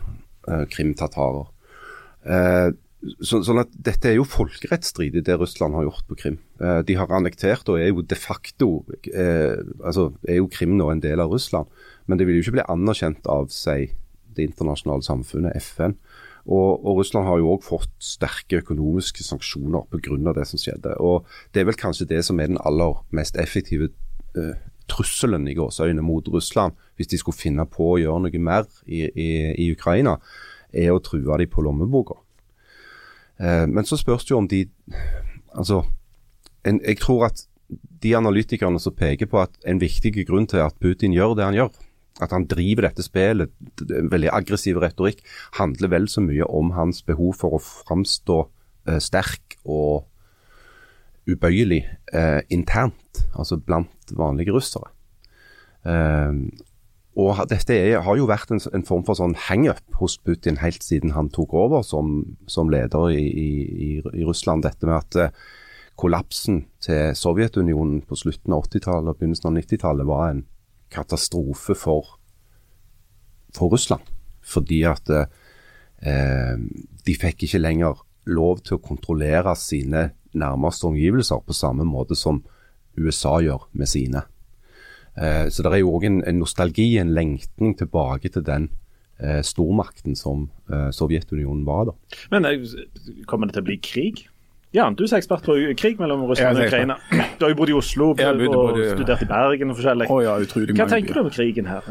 [0.48, 1.48] eh, krimtatarer.
[2.26, 2.74] Uh,
[3.18, 6.38] så, sånn at Dette er jo folkerettsstridig, det Russland har gjort på Krim.
[6.62, 8.68] Eh, de har annektert og er jo de facto
[9.10, 11.70] eh, altså er jo Krim nå en del av Russland.
[12.06, 13.94] Men det vil jo ikke bli anerkjent av seg
[14.36, 15.96] det internasjonale samfunnet, FN.
[16.42, 20.32] Og, og Russland har jo òg fått sterke økonomiske sanksjoner pga.
[20.34, 20.96] det som skjedde.
[20.98, 23.90] Og Det er vel kanskje det som er den aller mest effektive
[24.36, 24.54] uh,
[24.90, 29.06] trusselen i gåseøyne mot Russland, hvis de skulle finne på å gjøre noe mer i,
[29.06, 30.18] i, i Ukraina,
[30.72, 32.18] er å true dem på lommeboka.
[33.38, 34.66] Uh, men så spørs det jo om de
[35.52, 35.82] Altså,
[36.64, 37.42] en, jeg tror at
[38.02, 41.58] de analytikerne som peker på at en viktig grunn til at Putin gjør det han
[41.58, 41.68] gjør,
[42.20, 45.22] at han driver dette spillet, veldig aggressiv retorikk,
[45.58, 48.38] handler vel så mye om hans behov for å framstå
[48.90, 50.04] eh, sterk og
[51.30, 54.90] ubøyelig eh, internt, altså blant vanlige russere.
[55.88, 56.36] Eh,
[57.12, 60.84] og dette er, har jo vært en, en form for sånn hang-up hos Putin helt
[60.84, 63.50] siden han tok over som, som leder i, i,
[63.88, 64.64] i, i Russland.
[64.64, 65.42] Dette med at eh,
[66.00, 70.42] kollapsen til Sovjetunionen på slutten av 80-tallet og begynnelsen av 90-tallet var en
[70.92, 72.16] katastrofe for,
[73.54, 74.08] for Russland.
[74.42, 76.56] Fordi at eh,
[77.06, 82.42] de fikk ikke lenger lov til å kontrollere sine nærmeste omgivelser på samme måte som
[82.98, 84.24] USA gjør med sine.
[85.16, 88.70] Eh, så det er jo òg en, en nostalgi, en lengtning tilbake til den
[89.20, 91.96] eh, stormakten som eh, Sovjetunionen var da.
[92.32, 92.64] Men eh,
[93.28, 94.24] kommer det til å bli krig?
[94.72, 96.96] Jan, du er ekspert på krig mellom Russland og Ukraina.
[97.36, 100.08] Du har jo bodd i Oslo og, bodde, bodd og studert i Bergen og forskjellig.
[100.08, 101.84] Å ja, utrolig Hva tenker du om krigen her?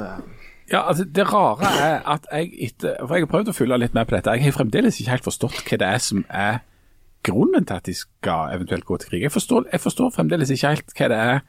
[0.72, 3.96] Ja, altså Det rare er at jeg etter For jeg har prøvd å følge litt
[3.98, 4.34] med på dette.
[4.38, 6.62] Jeg har fremdeles ikke helt forstått hva det er som er
[7.28, 9.26] grunnen til at de skal eventuelt gå til krig.
[9.28, 11.42] Jeg forstår, jeg forstår fremdeles ikke helt hva det er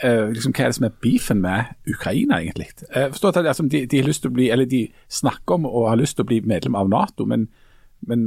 [0.00, 2.68] Uh, liksom hva er det som er beefen med Ukraina, egentlig.
[2.94, 5.66] Jeg forstår at altså, de, de, har lyst til å bli, eller de snakker om
[5.68, 7.48] og har lyst til å bli medlem av Nato, men,
[8.08, 8.22] men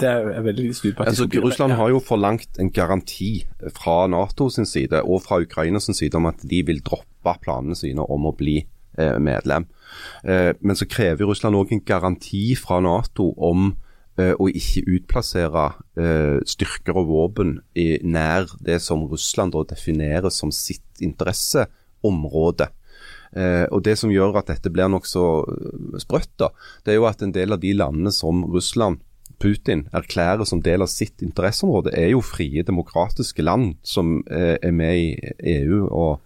[0.00, 4.68] det er veldig på at Altså, Russland har jo forlangt en garanti fra Nato sin
[4.68, 8.34] side og fra Ukraina sin side om at de vil droppe planene sine om å
[8.36, 8.58] bli
[8.98, 9.66] eh, medlem.
[10.24, 13.70] Eh, men så krever Russland òg en garanti fra Nato om
[14.18, 20.52] eh, å ikke utplassere eh, styrker og våpen i, nær det som Russland definerer som
[20.52, 22.68] sitt interesseområde.
[23.32, 26.52] Eh, og Det som gjør at dette blir nokså eh, sprøtt, da,
[26.84, 29.00] det er jo at en del av de landene som Russland
[29.38, 34.72] Putin erklærer som del av sitt interesseområde, er jo frie, demokratiske land som eh, er
[34.72, 36.22] med i EU og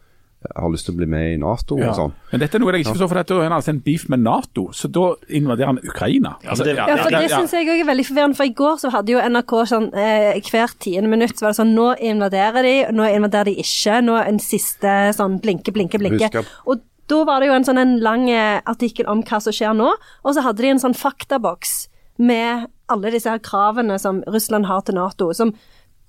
[0.57, 1.91] har lyst til å bli med i Nato Ja.
[1.91, 2.13] og sånn.
[2.31, 4.23] Men dette er noe jeg ikke forstår, for dette er en, altså en beef med
[4.25, 6.37] Nato, så da invaderer han Ukraina.
[6.47, 8.37] Altså, det- Ja, for Det synes jeg også er veldig forvirrende.
[8.37, 11.61] For I går så hadde jo NRK sånn eh, hvert tiende minutt så var det
[11.61, 14.01] sånn Nå invaderer de, nå invaderer de ikke.
[14.03, 16.43] Nå en siste sånn blinke, blinke, blinke.
[16.67, 19.77] Og da var det jo en sånn en lang eh, artikkel om hva som skjer
[19.77, 19.93] nå,
[20.25, 21.90] og så hadde de en sånn faktaboks
[22.21, 25.33] med alle disse her kravene som Russland har til Nato.
[25.33, 25.55] som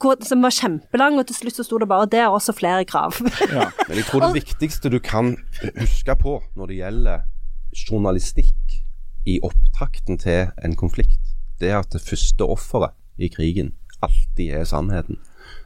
[0.02, 3.22] som var kjempelang, og til slutt så sto det bare 'det er også flere krav'.
[3.54, 3.70] ja.
[3.88, 5.38] Men jeg tror det viktigste du kan
[5.78, 7.20] huske på når det gjelder
[7.90, 8.82] journalistikk
[9.28, 11.22] i opptakten til en konflikt,
[11.60, 15.20] det er at det første offeret i krigen alltid er sannheten.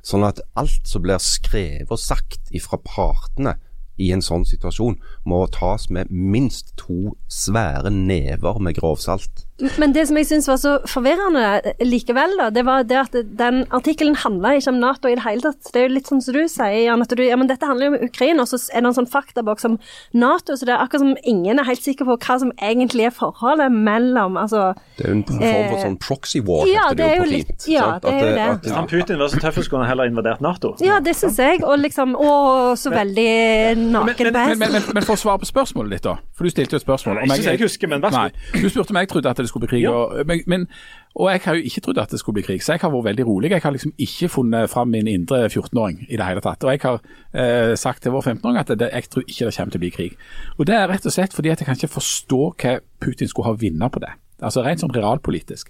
[0.03, 3.55] Sånn at alt som blir skrevet og sagt ifra partene
[3.97, 9.44] i en sånn situasjon, må tas med minst to svære never med grovsalt.
[9.79, 13.13] Men det som jeg syns var så forvirrende eh, likevel, da, det var det at
[13.39, 15.69] den artikkelen handla ikke om Nato i det hele tatt.
[15.71, 17.87] Det er jo litt sånn som du sier, Jan, at du, ja, men dette handler
[17.87, 19.77] jo om Ukraina, og så er det en sånn faktaboks om
[20.11, 23.15] Nato, så det er akkurat som ingen er helt sikker på hva som egentlig er
[23.15, 27.07] forholdet mellom altså Det er jo en form for sånn proxy war, ja, heter det
[27.07, 27.67] er jo på litt- fint.
[27.71, 28.03] ja, sant?
[28.09, 28.49] det er jo det.
[28.49, 30.73] at- Hvis han Putin var så tøff, skulle han heller invadert Nato.
[30.83, 31.63] Ja, det syns jeg.
[31.63, 35.95] Og liksom Å, så veldig naken men, men, men, men for å svare på spørsmålet
[35.95, 36.17] ditt, da.
[36.35, 37.23] For du stilte jo et spørsmål.
[37.23, 38.61] Ikke så jeg husker, men vær så god.
[38.61, 39.83] Du spurte om jeg trodde at det skulle bli krig.
[39.85, 39.91] Ja.
[39.91, 40.67] Og, men, men,
[41.15, 43.09] og jeg har jo ikke trodd at det skulle bli krig, så jeg har vært
[43.09, 43.51] veldig rolig.
[43.51, 46.63] Jeg har liksom ikke funnet fram min indre 14-åring i det hele tatt.
[46.63, 46.99] Og jeg har
[47.33, 49.95] eh, sagt til vår 15-åring at det, jeg tror ikke det kommer til å bli
[49.95, 50.19] krig.
[50.57, 53.51] Og det er rett og slett fordi at jeg kan ikke forstå hva Putin skulle
[53.51, 54.13] ha vunnet på det.
[54.43, 55.69] Altså Rent sånn realpolitisk.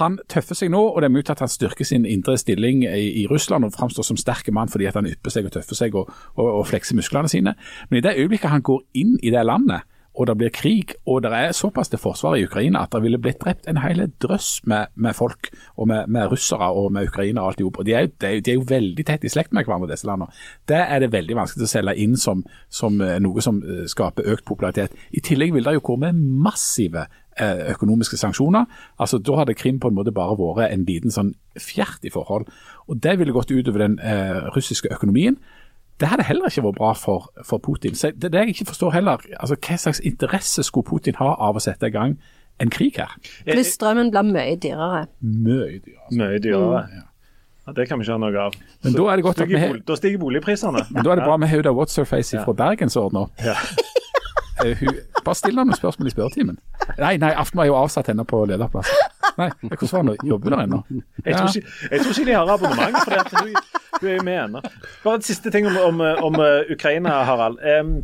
[0.00, 3.10] Han tøffer seg nå, og det er mulig at han styrker sin indre stilling i,
[3.22, 5.98] i Russland og framstår som sterk mann fordi at han ypper seg og tøffer seg
[6.00, 6.08] og,
[6.38, 7.52] og, og flekser musklene sine.
[7.90, 9.84] Men i det øyeblikket han går inn i det landet,
[10.16, 13.20] og det blir krig, og det er såpass til forsvaret i Ukraina at det ville
[13.20, 17.44] blitt drept en hel drøss med, med folk, og med, med russere og med ukrainere
[17.44, 17.82] og alt i hop.
[17.84, 20.32] De de, de er jo veldig tett i slekt med hverandre, disse landene.
[20.68, 24.32] Det er det veldig vanskelig å selge inn som, som eh, noe som eh, skaper
[24.32, 24.96] økt popularitet.
[25.12, 27.06] I tillegg vil det jo komme massive
[27.36, 28.64] eh, økonomiske sanksjoner.
[28.98, 32.48] Altså Da hadde Krim på en måte bare vært en liten sånn fjert i forhold.
[32.88, 35.36] Og Det ville gått utover den eh, russiske økonomien.
[36.00, 37.94] Det hadde heller ikke vært bra for, for Putin.
[37.96, 41.56] Så det, det jeg ikke forstår heller, altså Hva slags interesse skulle Putin ha av
[41.56, 42.18] å sette i gang
[42.60, 43.14] en krig her?
[43.48, 45.06] Hvis strømmen blir mye dyrere.
[45.20, 46.00] Mye dyrere.
[46.04, 46.18] Altså.
[46.20, 46.82] Mye dyrere.
[47.66, 48.54] Ja, det kan vi ikke ha noe av.
[48.84, 50.84] Men da er det godt at vi Stiger Da stiger boligprisene.
[50.92, 53.44] men da er det bra med Huda What's-Her-Face fra Bergen som ordner opp.
[53.44, 53.56] Ja.
[54.64, 54.78] Eh,
[55.20, 56.54] Bare still henne noen spørsmål i spørretimen.
[56.96, 58.88] Nei, nei, Aften har jo avsatt henne på lederplass.
[59.36, 60.78] Nei, hvordan var det Jobber hun der ennå?
[61.26, 61.34] Jeg
[62.00, 63.50] tror ikke de har abonnement, for det at hun,
[63.96, 64.62] hun er jo med ennå.
[65.04, 67.60] Bare en siste ting om, om, om uh, Ukraina, Harald.
[67.64, 68.00] Um,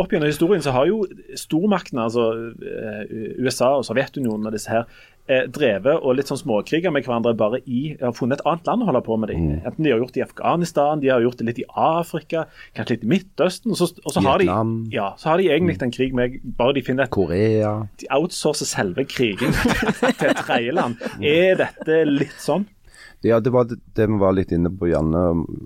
[0.00, 1.04] opp gjennom historien så har jo
[1.38, 2.30] stormaktene, altså
[2.66, 3.02] eh,
[3.44, 4.88] USA og Sovjetunionen og disse her,
[5.30, 8.84] eh, drevet og litt sånn småkriger med hverandre bare i Har funnet et annet land
[8.84, 9.46] å holde på med dem.
[9.60, 12.96] Enten de har gjort det i Afghanistan, de har gjort det litt i Afrika, kanskje
[12.96, 13.74] litt i Midtøsten.
[13.74, 14.50] Og så, og så, har, de,
[14.94, 18.66] ja, så har de egentlig en krig med Bare de finner et Korea de outsourcer
[18.68, 19.54] selve krigen
[20.18, 20.98] til et tredjeland.
[21.22, 22.66] Er dette litt sånn?
[23.24, 25.22] Ja, det var det, vi var litt inne på, Janne.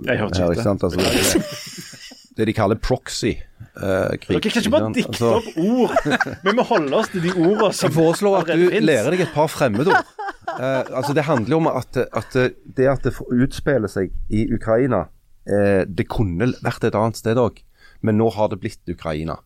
[0.07, 0.85] Jeg hørte her, ikke sant?
[0.87, 1.83] Altså, det,
[2.39, 4.39] det de kaller proxy eh, krig.
[4.39, 6.39] Dere kan ikke bare dikte Altså, opp ord.
[6.45, 9.35] Vi må holde oss til de ordene som Jeg foreslår at du lærer deg et
[9.35, 10.15] par fremmedord.
[10.49, 12.37] Uh, altså Det handler jo om at, at
[12.75, 17.61] det at det utspiller seg i Ukraina uh, Det kunne vært et annet sted òg,
[18.01, 19.37] men nå har det blitt Ukraina.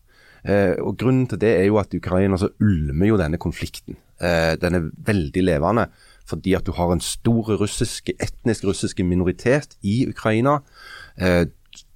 [0.43, 3.95] Eh, og Grunnen til det er jo at Ukraina så ulmer jo denne konflikten.
[4.19, 5.87] Eh, den er veldig levende
[6.29, 10.59] fordi at du har en stor russiske, etnisk russiske minoritet i Ukraina.
[11.19, 11.45] Eh,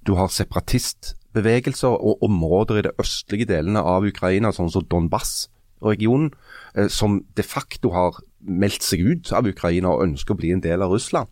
[0.06, 6.30] du har separatistbevegelser og områder i de østlige delene av Ukraina, sånn som Donbass-regionen,
[6.76, 10.62] eh, som de facto har meldt seg ut av Ukraina og ønsker å bli en
[10.64, 11.28] del av Russland.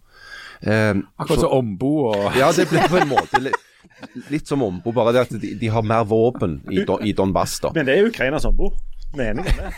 [0.62, 3.62] Eh, Akkurat som ombo og ja, det blir på en måte litt,
[4.32, 7.60] litt som ombo, bare det at de, de har mer våpen i, Don, i Donbass.
[7.60, 7.72] da.
[7.76, 8.72] Men det er Ukrainas Ombo.
[9.16, 9.70] Meningen, det.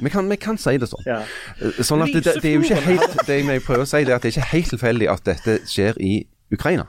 [0.00, 1.04] Vi kan, vi kan si det sånn.
[1.06, 1.20] Ja.
[1.60, 4.14] Eh, Sånn at det, det, er jo ikke helt Det jeg prøver å si, det
[4.14, 6.14] er at det er ikke helt tilfeldig at dette skjer i
[6.54, 6.86] Ukraina.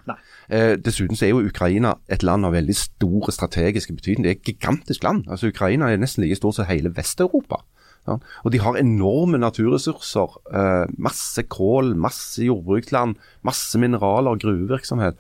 [0.49, 4.26] Eh, dessuten så er jo Ukraina et land av veldig stor strategisk betydning.
[4.26, 5.26] Det er et gigantisk land.
[5.32, 7.64] Altså Ukraina er nesten like stort som hele Vest-Europa.
[8.06, 8.20] Ja.
[8.45, 10.38] Og de har enorme naturressurser.
[10.53, 15.18] Eh, masse kål, masse jordbruksland, masse mineraler, gruvevirksomhet.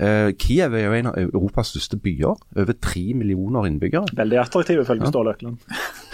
[0.00, 2.40] Eh, Kiev er jo en av Europas største byer.
[2.56, 4.16] Over tre millioner innbyggere.
[4.16, 5.60] Veldig attraktiv ifølge Ståle Økland.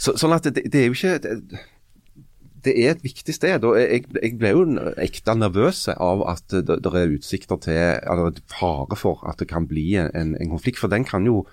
[0.00, 1.64] Så, sånn at det, det er jo ikke det,
[2.64, 3.64] det er et viktig sted.
[3.64, 4.64] og Jeg, jeg ble jo
[5.00, 9.68] ekte nervøs av at det, det er utsikter til eller fare for at det kan
[9.68, 10.80] bli en, en konflikt.
[10.80, 11.44] For den kan jo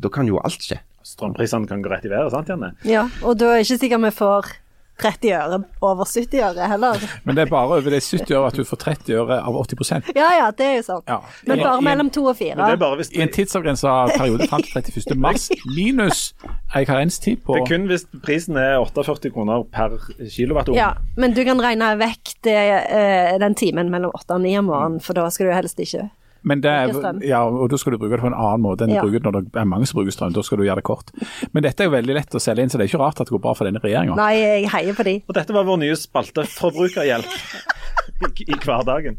[0.00, 0.78] da kan jo alt skje.
[1.04, 2.72] Strømprisene kan gå rett i været, sant Janne?
[2.88, 4.52] Ja, og da er det ikke sikkert vi får
[5.02, 7.06] 30 øre over 70 øre heller.
[7.24, 10.12] Men det er bare over de 70 øre at du får 30 øre av 80%
[10.16, 11.10] Ja ja, det er jo sant.
[11.10, 11.18] Ja.
[11.46, 12.56] Men bare en, mellom to og fire.
[12.58, 15.18] det er bare hvis I en tidsavgrensa periode fram til 31.
[15.18, 16.24] mars, minus
[16.76, 19.98] ei karenstid på det er kun hvis prisen er 48 kroner per
[20.30, 20.72] kilowatt.
[20.76, 24.70] Ja, men du kan regne vekk det, eh, den timen mellom 8 og 9 om
[24.70, 26.08] morgenen, for da skal du helst ikke
[26.44, 28.90] Men det er, ja, og da skal du bruke det på en annen måte enn
[28.94, 29.02] Ja.
[29.02, 30.32] du bruker det når det er mange som bruker strøm.
[30.34, 31.12] Da skal du gjøre det kort.
[31.52, 33.26] Men dette er jo veldig lett å selge inn, så det er ikke rart at
[33.30, 34.16] det går bra for denne regjeringa.
[34.18, 35.14] Nei, jeg heier på de.
[35.28, 37.24] Og dette var vår nye spalte Forbrukerhjelp
[38.22, 39.16] i, i hverdagen.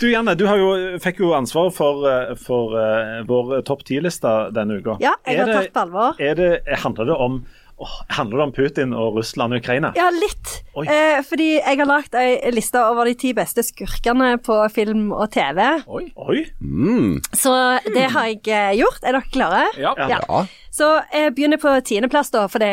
[0.00, 0.70] Du Janne, du har jo,
[1.02, 4.96] fikk jo ansvar for, eh, for uh, vår topp ti-liste denne uka.
[5.00, 6.20] Ja, jeg Er har det- tatt på alvor.
[6.20, 6.50] Er det,
[6.84, 7.44] handler det om
[7.78, 9.90] åh, handler det om Putin og Russland og Ukraina?
[9.96, 10.54] Ja, litt.
[10.80, 15.28] Eh, fordi jeg har lagd ei liste over de ti beste skurkene på film og
[15.34, 15.60] TV.
[15.86, 16.06] Oi.
[16.16, 16.44] Oi!
[16.60, 17.52] Mm, Så
[17.92, 19.02] det har jeg eh, gjort.
[19.04, 19.66] Er dere klare?
[19.76, 19.92] Ja.
[19.98, 20.08] Ja.
[20.16, 20.20] Ja.
[20.24, 20.42] ja.
[20.72, 22.72] Så jeg begynner på tiendeplass, da, for det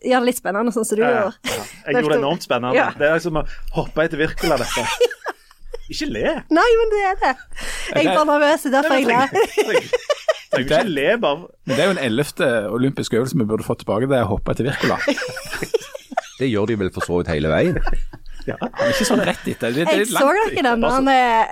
[0.00, 1.54] gjør det litt spennende, sånn som du Ja, gjorde.
[1.56, 1.64] ja.
[1.86, 2.76] Jeg gjorde det enormt spennende.
[2.80, 2.88] Ja.
[2.96, 4.86] Det er som å hoppe etter Wirkola, dette.
[5.90, 6.22] Ikke le.
[6.54, 7.32] Nei, men det er det.
[7.96, 10.19] Jeg er bare nervøs, er derfor jeg ler.
[10.50, 11.36] Trenger ikke le, bare
[11.66, 14.08] Men det er jo en ellevte olympisk øvelse vi burde fått tilbake.
[14.10, 14.98] Det er å hoppe etter Wirkola.
[16.40, 17.76] Det gjør de vel for så vidt hele veien.
[18.48, 19.74] Han er ikke sånn rett etter.
[19.74, 21.08] Det, det Jeg er så dere den Altså- den,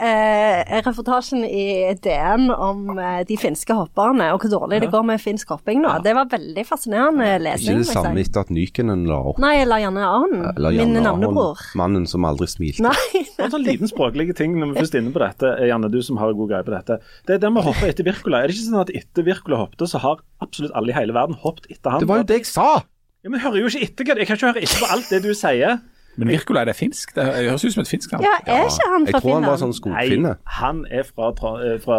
[0.09, 5.20] eh, reportasjen i DN om eh, de finske hopperne, og hvor dårlig det går med
[5.22, 5.97] finsk hopping nå.
[6.03, 7.78] Det var veldig fascinerende Ikke lesning.
[7.84, 9.39] det samme etter at Nykenen la opp.
[9.43, 11.59] Nei, La Janne Ahn, Eller min navnebror.
[11.78, 12.80] Mannen som aldri smilte.
[12.89, 16.01] Nei, En sånn liten språklig ting når vi først er inne på dette, Janne, du
[16.03, 17.01] som har god greie på dette.
[17.26, 18.43] Det er det med å hoppe etter Wirkola.
[18.43, 21.36] Er det ikke sånn at etter Wirkola hoppet, så har absolutt alle i hele verden
[21.43, 22.01] hoppet etter han?
[22.01, 22.82] Det var jo det jeg sa!
[23.24, 24.05] Ja, men hører jo ikke etter.
[24.16, 25.80] Jeg kan ikke høre etter på alt det du sier.
[26.18, 27.14] Men Wirkola, er det finsk?
[27.14, 28.24] Det høres ut som et finsk navn.
[28.26, 30.32] ja, er ikke han Jeg tror han var sånn skogfinne.
[30.34, 31.30] Nei, han er fra,
[31.62, 31.98] eh, fra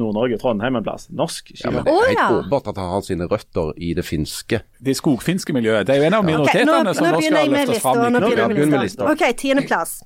[0.00, 1.08] Nord-Norge, Trondheim en plass.
[1.12, 2.28] Norsk Ja, men det er helt ja.
[2.38, 4.62] åpenbart at han har sine røtter i det finske.
[4.80, 5.86] Det skogfinske miljøet.
[5.86, 8.00] Det er jo en av minoritetene som nå skal løftes fram.
[8.12, 9.10] Nå i- begynner jeg med lista.
[9.12, 9.98] OK, tiendeplass.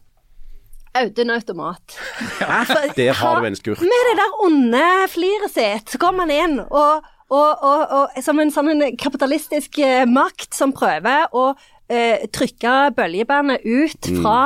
[0.94, 1.94] Audun Automat.
[2.40, 2.64] Ja,
[2.96, 3.80] Der har du en skurk.
[3.80, 7.02] Med det der onde fliret sitt, så kommer han inn og,
[7.32, 11.54] og, og, og som en sånn kapitalistisk eh, makt som prøver å
[11.93, 14.22] eh, trykke bøljebandet ut Mm.
[14.22, 14.36] fra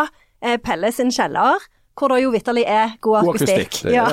[0.43, 1.63] eh, Pelle sin kjeller,
[1.97, 3.69] hvor det jo vitterlig er god God akustikk.
[3.71, 4.09] akustikk, Ja.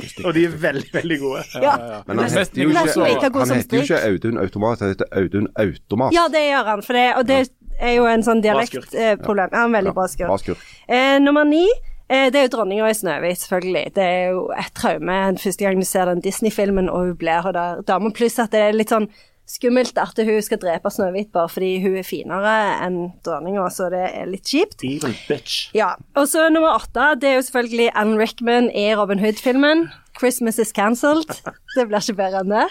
[0.24, 1.40] Og de er veldig, veldig gode.
[1.60, 1.74] Ja.
[2.06, 6.14] Men han heter jo ikke, han heter jo ikke Audun Automat, han heter Audun Automat.
[6.14, 7.40] ja, det gjør han, for det, og det
[7.80, 9.50] er jo en sånn dialektproblem.
[9.52, 10.58] Ja, en veldig bra skurk.
[10.88, 11.66] Eh, nummer ni.
[12.10, 13.92] Eh, det er jo dronninga i Snøhvit, selvfølgelig.
[13.94, 17.52] Det er jo et traume første gang du ser den Disney-filmen, og hun blir hun
[17.54, 18.10] der dama.
[18.10, 19.06] Pluss at det er litt sånn
[19.50, 22.54] skummelt at hun skal drepe Snøhvit bare fordi hun er finere
[22.86, 24.84] enn dronninga, så det er litt kjipt.
[24.86, 25.70] Evil bitch.
[25.76, 25.94] Ja.
[26.18, 29.88] Og så nummer åtte, det er jo selvfølgelig Anne Rickman i Robin Hood-filmen.
[30.20, 31.40] 'Christmas is cancelled'.
[31.76, 32.68] Det blir ikke bedre enn det.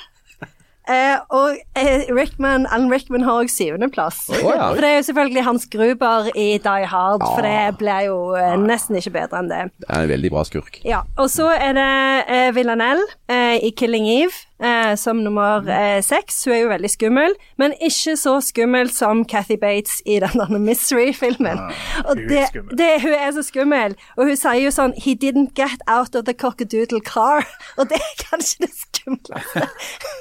[0.90, 4.24] Eh, og eh, Rickman, Alan Rickman har òg syvendeplass.
[4.34, 4.72] Oh, ja.
[4.72, 8.56] For det er jo selvfølgelig Hans Gruber i Die Hard, for det blir jo eh,
[8.58, 9.60] nesten ikke bedre enn det.
[9.84, 10.80] Det er en veldig bra skurk.
[10.88, 11.90] Ja, Og så er det
[12.26, 14.46] eh, Villanelle eh, i 'Killing Eve'.
[14.60, 16.44] Eh, som nummer eh, seks.
[16.46, 20.58] Hun er jo veldig skummel, men ikke så skummel som Kathy Bates i den der
[20.58, 21.62] Mystery-filmen.
[22.06, 25.16] Og hun er det, det, hun er så skummel, og hun sier jo sånn He
[25.16, 27.46] didn't get out of the cockadoodle car.
[27.80, 29.66] Og det er kanskje det skumleste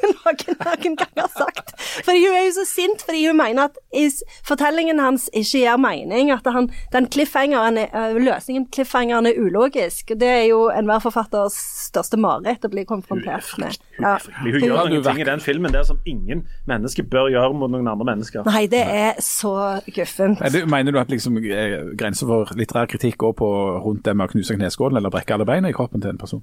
[0.05, 1.73] noen noen gang har sagt.
[2.05, 5.81] Fordi hun er jo så sint fordi hun mener at is, fortellingen hans ikke gir
[5.81, 6.31] mening.
[6.35, 10.15] At han, den cliffhangeren er, øh, løsningen cliffhangeren er ulogisk.
[10.21, 11.57] Det er jo enhver forfatters
[11.89, 13.79] største mareritt å bli konfrontert med.
[13.99, 14.53] Er fryktelig.
[14.61, 17.89] Hun gjør noen ting i den filmen der som ingen mennesker bør gjøre mot noen
[17.89, 18.45] andre mennesker.
[18.47, 20.41] Nei, det er så guffent.
[20.41, 23.49] Er mener du at liksom, grensa grenser for litterær kritikk går på
[23.85, 26.43] rundt det med å knuse kneskålen eller brekke alle beina i kroppen til en person?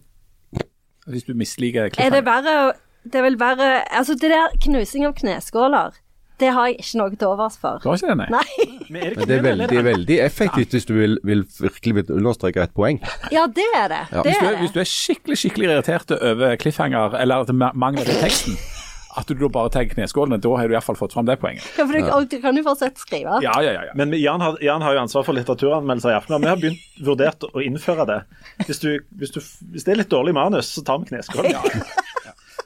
[1.07, 2.73] Hvis du misliker Er det verre å-
[3.05, 5.91] Det er vel verre Altså, det der knusing av kneskåler,
[6.39, 7.79] det har jeg ikke noe til overs for.
[7.83, 8.27] Du har ikke det, nei?
[8.35, 8.69] Nei.
[8.93, 12.15] Men er det, Men det er veldig, veldig effektivt hvis du vil, vil virkelig vil
[12.19, 13.01] understreke et poeng.
[13.33, 14.03] Ja, det er det.
[14.11, 14.23] Ja.
[14.23, 17.51] Det Hvis du, er er, hvis du er skikkelig skikkelig irritert over cliffhanger eller at
[17.51, 18.57] det mangler i teksten,
[19.19, 21.63] at du da bare tar kneskålene, da har du iallfall fått fram det poenget.
[21.77, 22.19] Ja, for du, ja.
[22.35, 23.39] du kan jo fortsatt skrive.
[23.45, 23.85] Ja, ja, ja.
[23.87, 23.95] ja.
[23.95, 26.43] Men Jan har, Jan har jo ansvar for litteraturanmeldelser i Aftenbladet.
[26.43, 28.19] Vi har begynt vurdert å innføre det.
[28.67, 29.39] Hvis, du, hvis, du,
[29.71, 31.55] hvis det er litt dårlig manus, så tar vi kneskålene.
[31.55, 32.03] Ja.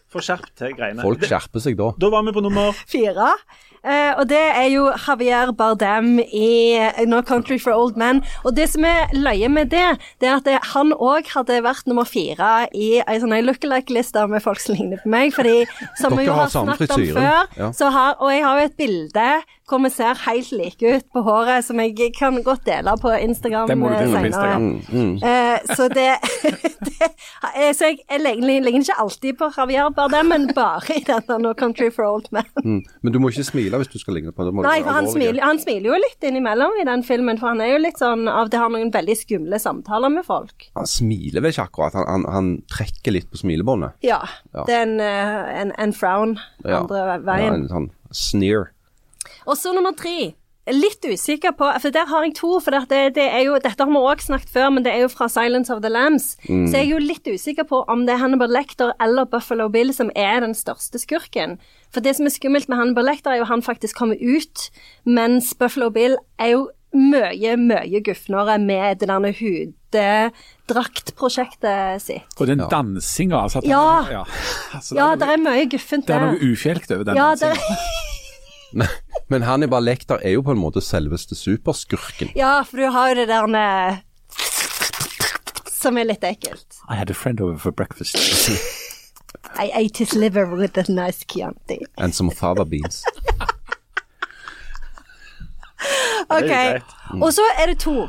[0.10, 1.04] Få skjerp til greiene.
[1.06, 1.92] Folk skjerper seg da.
[2.02, 3.34] Da var vi på nummer Fire.
[3.80, 6.76] Eh, og det er jo Javier Bardem i
[7.08, 8.24] No Country for Old Men.
[8.44, 9.86] Og det som er løye med det,
[10.20, 14.44] det er at det, han òg hadde vært nummer fire i ei sånn lookalike-liste med
[14.44, 15.32] folk som ligner på meg.
[15.36, 15.64] Fordi,
[16.02, 17.72] som vi jo har har snakket om før, ja.
[17.76, 19.30] så har, og jeg har jo et bilde
[19.70, 23.70] hvor vi ser helt like ut på håret, som jeg kan godt dele på Instagram
[23.72, 23.92] eh, på.
[24.26, 24.68] Instagram.
[25.30, 26.08] Eh, så det,
[26.88, 27.10] det
[27.56, 31.38] eh, Så jeg, jeg ligner ligner ikke alltid på Javier Bardem, men bare i denne
[31.44, 32.48] No Country for Old Men.
[32.64, 32.82] Mm.
[33.02, 34.54] Men du må ikke smile hvis du skal ligne på det.
[34.66, 37.74] Nei, for han smiler, han smiler jo litt innimellom i den filmen, for han er
[37.76, 40.70] jo litt sånn av det har noen veldig skumle samtaler med folk.
[40.78, 44.00] Han smiler vel ikke akkurat, han, han, han trekker litt på smilebåndet.
[44.06, 44.22] Ja.
[44.54, 44.66] Ja.
[44.68, 46.82] Det er en, eh, en, en frown Ja.
[46.82, 47.54] andre Ja, veien.
[47.54, 48.70] en sånn sneer.
[49.50, 50.36] Og så nummer tre.
[50.70, 52.60] Litt usikker på For der har jeg to.
[52.62, 55.10] For det, det er jo, dette har vi òg snakket før, men det er jo
[55.10, 56.38] fra 'Silence of the Lambs'.
[56.46, 59.94] Så jeg er jo litt usikker på om det er Hannibal Lecter eller Buffalo Bill
[59.94, 61.58] som er den største skurken.
[61.92, 64.70] For det som er skummelt med Hannibal Lecter, er jo han faktisk kommer ut,
[65.06, 72.40] mens Buffalo Bill er jo mye, mye gufnere med det der hudedraktprosjektet sitt.
[72.40, 74.06] Og den dansinga altså, Ja.
[74.12, 74.24] ja.
[74.74, 77.56] Altså, Ja, det, er er mye guffent det er noe ufjelkt over den Ja, dansinga.
[78.72, 78.88] Men,
[79.28, 82.30] men Hannibal Lecter er jo på en måte selveste superskurken.
[82.36, 84.06] ja, for du har jo det der med
[85.80, 86.82] Som er litt ekkelt.
[86.92, 88.16] I had a friend over for breakfast.
[89.56, 91.80] I ate his liver with a nice Chianti.
[91.98, 93.04] And some fava beans.
[96.30, 96.52] Ok,
[97.22, 98.08] og så er det to.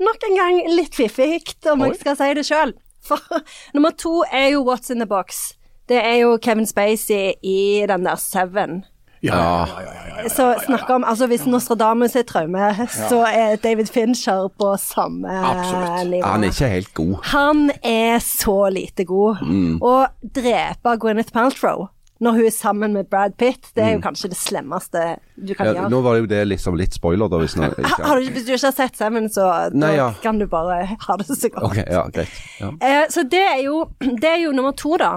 [0.00, 1.88] Nok en gang litt fiffig, om Oi.
[1.90, 2.72] jeg skal si det sjøl.
[3.04, 3.18] For
[3.74, 5.52] nummer to er jo What's in the Box.
[5.88, 8.84] Det er jo Kevin Spacey i den der Seven.
[9.22, 10.28] Ja, Ja.
[10.28, 16.10] Så snakk om Altså, hvis Nostradamus er traume, så er David Fincher på samme Absolutt.
[16.10, 16.26] nivå.
[16.26, 17.14] Han er ikke helt god.
[17.32, 19.36] Han er så lite god.
[19.82, 21.88] Å drepe Gwyneth Paltrow
[22.22, 25.66] når hun er sammen med Brad Pitt, det er jo kanskje det slemmeste du kan
[25.66, 25.88] Ja, gjøre.
[25.90, 27.36] nå var det jo det liksom litt spoiler, da.
[27.42, 30.12] Hvis, nå, Ha- Har du, hvis du ikke har sett Seven, så Nei, ja.
[30.22, 31.64] kan du bare ha det så godt.
[31.72, 32.28] Okay, ja, greit.
[32.60, 32.70] Ja.
[32.80, 35.16] Eh, så det er, jo, det er jo nummer to, da.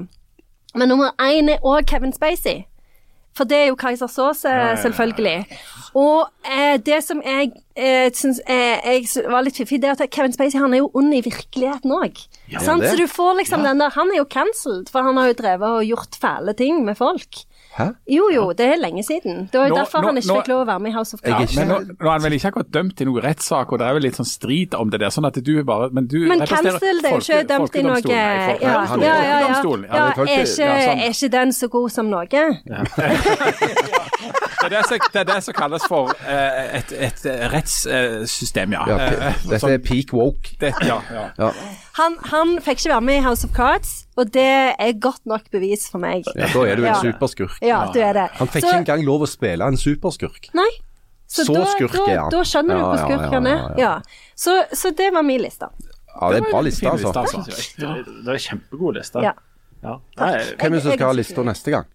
[0.74, 2.66] Men nummer én er òg Kevin Spacey.
[3.36, 5.46] For det er jo Kaiser Saase, selvfølgelig.
[5.96, 10.36] Og eh, det som jeg eh, syns eh, var litt fiffig, det er at Kevin
[10.36, 12.20] Spacey han er jo ond i virkeligheten òg.
[12.52, 15.38] Ja, Så du får liksom den der Han er jo cancelled, for han har jo
[15.40, 17.46] drevet og gjort fæle ting med folk.
[17.76, 17.86] Hæ?
[18.08, 19.50] Jo jo, det er lenge siden.
[19.52, 20.94] Det var jo Nå- derfor nå- han ikke nå- fikk lov å være med i
[20.96, 21.52] House of Cards.
[21.52, 23.88] ikke- Men nå, nå er han vel ikke akkurat dømt i noen rettssak, og det
[23.88, 25.10] er vel litt sånn strid om det der.
[25.12, 28.00] sånn at du bare Men, du Men cancel det er jo ikke dømt i noe
[28.00, 28.58] Ja, ja, ja.
[28.62, 29.02] ja, ja.
[29.02, 31.04] Ja, ja er, ikke- ja, sånn.
[31.04, 32.26] er ikke den så god som noe?
[34.66, 38.86] Det er det, som, det er det som kalles for eh, et, et rettssystem, ja.
[38.88, 40.56] Ja, Eh, dette sånn- er peak woke.
[40.60, 41.26] det, ja, ja.
[41.38, 41.52] Ja,
[41.96, 44.44] Han, han fikk ikke være med i House of Cards, og det
[44.76, 46.26] er godt nok bevis for meg.
[46.36, 46.96] ja Da er du en Ja.
[47.00, 47.56] superskurk.
[47.64, 48.26] Ja, du er det.
[48.40, 50.50] Han fikk Så- ikke engang lov å spille en superskurk.
[50.54, 50.70] Nei.
[51.28, 52.30] Så, Så da, skurk er han.
[52.32, 53.56] Da skjønner du hvor skurk han er.
[53.58, 53.76] ja, ja.
[53.78, 54.02] Ja.
[54.36, 55.68] Så, så det var min liste.
[56.22, 57.12] Ja, det er en bra en liste, altså.
[57.14, 57.44] altså.
[57.78, 59.22] Det, er en kjempegod liste.
[59.24, 59.32] Ja.
[59.84, 59.98] Ja.
[60.18, 61.86] Hvem er det som skal ha lista neste gang?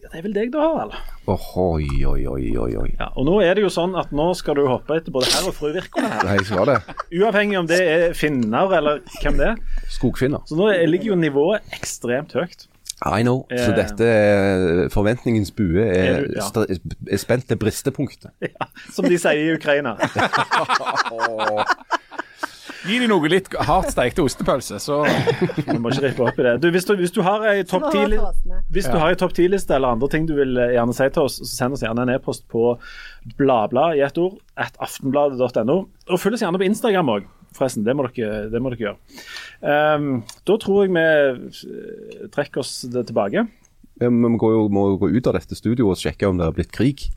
[0.00, 0.96] Det er vel deg du har, eller?
[1.30, 2.88] Åh, oi, oi, oi, oi.
[2.98, 5.46] Ja, og nå er det jo sånn at nå skal du hoppe etter både herr
[5.50, 6.08] og fru Wirkola.
[6.24, 6.78] Nei, så var det
[7.20, 9.56] Uavhengig om det er finner eller hvem det er.
[9.92, 10.40] skogfinner.
[10.48, 12.66] Så nå ligger jo nivået ekstremt høyt.
[13.06, 13.46] I know.
[13.48, 13.76] Så Eh.
[13.78, 16.42] dette er forventningens bue Er er, du- ja.
[17.12, 18.28] er spent til bristepunktet.
[18.44, 19.94] Ja, som de sier i Ukraina.
[22.80, 26.54] Gi dem noe litt hardt stekte ostepølse, så Vi må ikke rippe opp i det.
[26.62, 28.60] Du, hvis, du, hvis du har ei topp ti var det åsne.
[28.72, 31.28] Hvis du har en topp 10-liste eller andre ting du vil eh, gjerne si til
[31.28, 32.72] oss, så send oss gjerne en e-post på
[33.36, 35.78] bladblad i ett ord, at aftenbladet.no.
[36.08, 37.28] Og følg oss gjerne på Instagram òg,
[37.58, 37.84] forresten.
[37.84, 39.22] Det må dere, det må dere gjøre.
[39.60, 40.10] Um,
[40.48, 43.44] da tror jeg vi eh, trekker oss det tilbake.
[44.00, 46.56] Ja, men Vi må jo gå ut av dette studioet og sjekke om det har
[46.56, 47.10] blitt krig.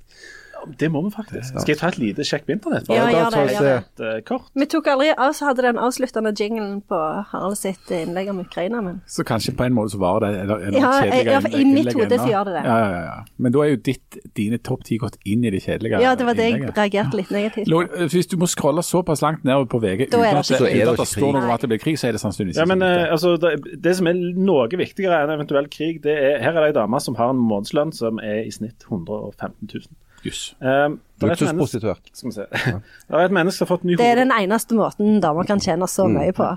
[0.79, 1.53] Det må vi faktisk.
[1.59, 2.87] Skal jeg ta et lite sjekk på internett?
[2.89, 3.43] Ja, gjør det.
[3.53, 4.07] Gjør det.
[4.09, 4.47] eh, kort?
[4.55, 6.99] Vi tok aldri av, så hadde den avsluttende jinglen på
[7.31, 10.63] Harald sitt innlegg om Ukraina, men Så kanskje på en måte så var det eller,
[10.67, 12.63] eller Ja, kjedelige ja, i mitt innlegg hode så gjør det det.
[12.69, 13.17] Ja, ja, ja.
[13.37, 16.25] Men da er jo ditt, dine topp ti gått inn i det kjedelige Ja, det
[16.29, 18.07] var det jeg reagerte litt negativt på.
[18.13, 21.07] Hvis du må scrolle såpass langt nedover på VG uten at det, uten at det
[21.07, 23.01] står noe om at det blir krig, så er det sannsynligvis Ja, men ikke eh,
[23.03, 23.11] det.
[23.17, 26.71] altså, det, det som er noe viktigere enn eventuell krig, det er her er det
[26.73, 29.83] ei dame som har en månedslønn som er i snitt 115 000.
[30.23, 30.41] Jøss.
[30.59, 32.09] Um, det, er et menneske, Luksusprostituert.
[32.13, 32.47] skal vi se.
[33.07, 35.61] det er et menneske som har fått ny Det er den eneste måten damer kan
[35.63, 36.49] tjene så mye på.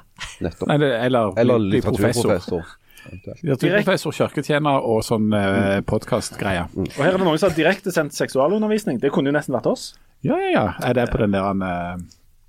[0.46, 0.68] Nettopp.
[0.70, 2.30] Nei, det, eller, Eller bli professor.
[2.30, 2.74] litteraturprofessor.
[3.46, 6.70] Litteraturprofessor, kirketjener og sånn uh, podkastgreier.
[6.74, 9.02] Og her er det noen som har direktesendt seksualundervisning.
[9.02, 9.92] Det kunne jo nesten vært oss.
[10.26, 10.66] Ja, ja, ja.
[10.82, 11.98] Er det på den der eh,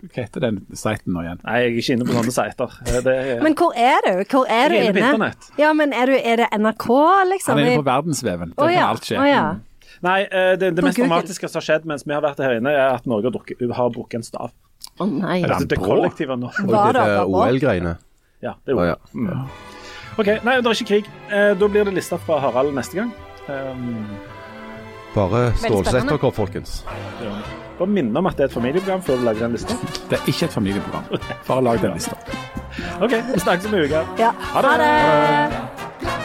[0.08, 1.40] Hva heter den siten nå igjen?
[1.44, 2.76] Nei, jeg er ikke inne på sånne sider.
[2.88, 4.12] Eh, er, Men hvor er du?
[4.32, 5.32] Hvor er du er inne på inne?
[5.60, 6.88] Ja, men er, du, er det NRK,
[7.34, 7.54] liksom?
[7.54, 8.54] Han er inne på verdensveven.
[8.58, 8.86] Der ja.
[8.86, 9.20] kan alt skje.
[9.20, 9.44] Oh, ja.
[10.06, 12.74] Nei, eh, det, det mest dramatiske som har skjedd mens vi har vært her inne,
[12.74, 14.52] er at Norge har brukket en stav.
[14.98, 15.40] Å nei.
[15.42, 16.52] Er det Altså, det kollektive nå.
[16.66, 17.24] Og det er?
[17.26, 17.98] OL-greiene.
[18.46, 18.88] Ja, det er OL.
[18.92, 18.98] ja.
[19.14, 19.48] Mm.
[20.18, 21.10] OK, nei, det er ikke krig.
[21.30, 23.14] Eh, da blir det lista fra Harald neste gang.
[23.48, 24.08] Um,
[25.14, 26.84] Bare stålsett dere, folkens.
[27.78, 29.78] bare minne om at det er et familieprogram før du lager den lista.
[30.10, 31.10] Det er ikke et familieprogram.
[31.48, 32.18] Bare lag den lista.
[33.02, 34.06] OK, vi snakkes om en uke.
[34.20, 34.32] Ja.
[34.54, 34.78] Ha det.
[34.78, 36.17] Ha det.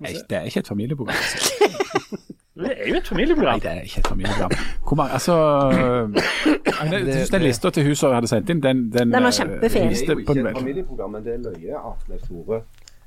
[0.00, 1.16] Er, det er ikke et familieprogram.
[2.60, 3.56] Det er jo et familieprogram.
[3.56, 4.50] Nei, det er ikke et familieprogram.
[4.88, 5.34] Hvor mange, altså
[6.92, 9.76] Jeg synes Den lista til hun som hadde sendt inn, den Den, Den var Det
[9.76, 12.60] er jo ikke et familieprogram, men det er løye at Leif Tore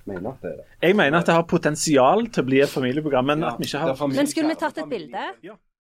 [0.05, 0.65] mener at det er det.
[0.81, 3.83] Jeg mener at det har potensial til å bli et familieprogram, men at vi ikke
[3.83, 5.27] har Men skulle vi tatt et bilde?
[5.43, 5.55] Ja.